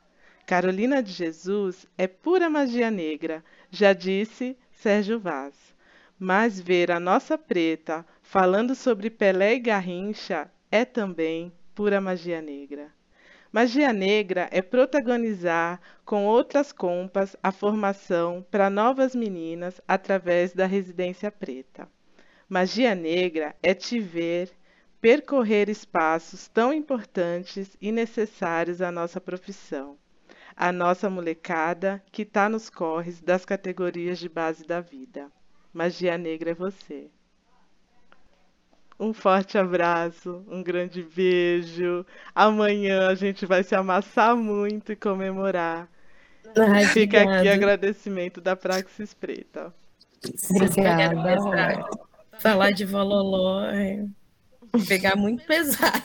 [0.45, 5.55] Carolina de Jesus é pura magia negra, já disse Sérgio Vaz.
[6.19, 12.91] Mas ver a nossa preta falando sobre Pelé e Garrincha é também pura magia negra.
[13.51, 21.29] Magia negra é protagonizar com outras compas a formação para novas meninas através da residência
[21.29, 21.89] preta.
[22.47, 24.51] Magia negra é te ver
[25.01, 29.97] percorrer espaços tão importantes e necessários à nossa profissão.
[30.61, 35.31] A nossa molecada que está nos corres das categorias de base da vida.
[35.73, 37.09] Magia negra é você.
[38.99, 42.05] Um forte abraço, um grande beijo.
[42.35, 45.89] Amanhã a gente vai se amassar muito e comemorar.
[46.55, 47.39] Ai, Fica obrigada.
[47.39, 49.73] aqui agradecimento da Praxis Preta.
[50.51, 51.89] Obrigada.
[52.37, 54.05] Falar de Vololó é
[54.87, 56.01] pegar muito pesado.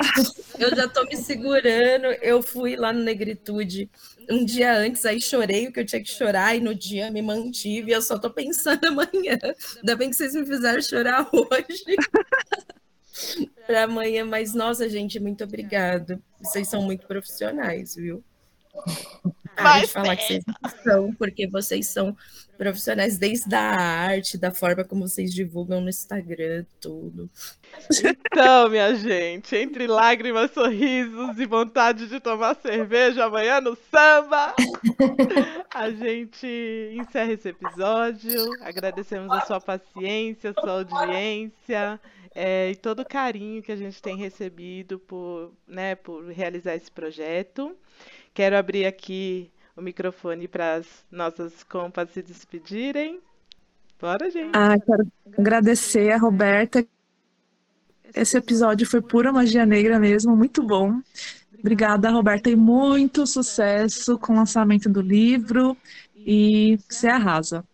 [0.58, 2.06] Eu já tô me segurando.
[2.22, 3.90] Eu fui lá no Negritude
[4.28, 7.20] um dia antes, aí chorei o que eu tinha que chorar, e no dia me
[7.20, 7.90] mantive.
[7.90, 9.38] Eu só tô pensando amanhã.
[9.76, 11.96] Ainda bem que vocês me fizeram chorar hoje.
[13.66, 16.22] para amanhã, mas nossa, gente, muito obrigado.
[16.40, 18.22] Vocês são muito profissionais, viu?
[19.56, 20.44] Ah, de falar que vocês
[20.82, 22.16] são, porque vocês são
[22.56, 27.30] profissionais desde a arte, da forma como vocês divulgam no Instagram, tudo.
[28.04, 34.54] Então, minha gente, entre lágrimas, sorrisos e vontade de tomar cerveja amanhã no samba,
[35.74, 36.46] a gente
[36.94, 38.50] encerra esse episódio.
[38.62, 42.00] Agradecemos a sua paciência, a sua audiência.
[42.34, 46.90] É, e todo o carinho que a gente tem recebido por, né, por realizar esse
[46.90, 47.76] projeto.
[48.32, 53.20] Quero abrir aqui o microfone para as nossas compas se despedirem.
[54.00, 54.52] Bora, gente.
[54.54, 55.06] Ah, quero
[55.38, 56.86] agradecer a Roberta.
[58.14, 61.00] Esse episódio foi pura magia negra mesmo, muito bom.
[61.58, 65.76] Obrigada, Roberta, e muito sucesso com o lançamento do livro.
[66.16, 67.64] E você arrasa.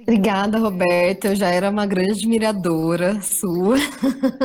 [0.00, 1.28] Obrigada, Roberta.
[1.28, 3.76] Eu já era uma grande admiradora sua,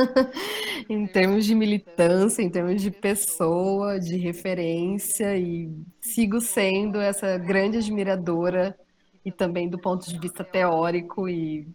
[0.88, 5.70] em termos de militância, em termos de pessoa, de referência, e
[6.00, 8.76] sigo sendo essa grande admiradora
[9.24, 11.28] e também do ponto de vista teórico.
[11.28, 11.66] E,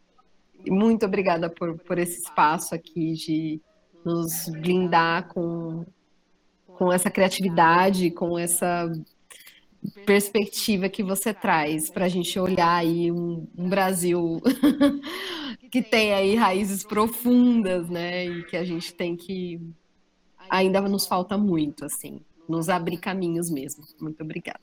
[0.67, 3.61] muito obrigada por, por esse espaço aqui de
[4.03, 5.85] nos blindar com,
[6.67, 8.91] com essa criatividade, com essa
[10.05, 14.41] perspectiva que você traz para a gente olhar aí um, um Brasil
[15.71, 18.25] que tem aí raízes profundas, né?
[18.25, 19.61] E que a gente tem que
[20.49, 23.85] ainda nos falta muito, assim, nos abrir caminhos mesmo.
[23.99, 24.59] Muito obrigada.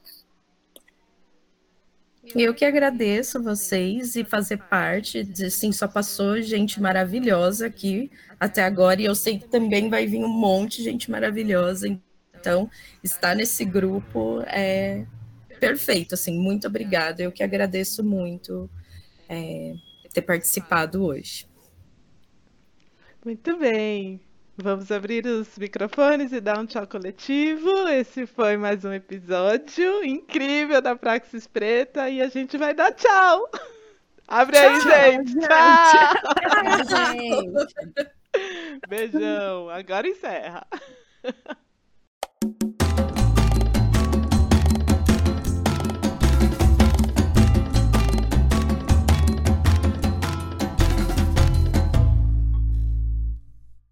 [2.34, 8.64] Eu que agradeço vocês e fazer parte de sim, só passou gente maravilhosa aqui até
[8.64, 11.96] agora e eu sei que também vai vir um monte de gente maravilhosa
[12.46, 12.70] então,
[13.02, 15.04] estar nesse grupo é
[15.58, 17.20] perfeito, assim, muito obrigada.
[17.20, 18.70] Eu que agradeço muito
[19.28, 19.74] é,
[20.12, 21.48] ter participado hoje.
[23.24, 24.20] Muito bem.
[24.56, 27.88] Vamos abrir os microfones e dar um tchau coletivo.
[27.88, 33.50] Esse foi mais um episódio incrível da Praxis Preta e a gente vai dar tchau.
[34.28, 35.32] Abre aí, tchau, gente.
[35.32, 35.48] gente.
[35.48, 36.14] Tchau.
[36.86, 38.10] Tchau, gente.
[38.88, 39.68] Beijão.
[39.68, 40.64] Agora encerra.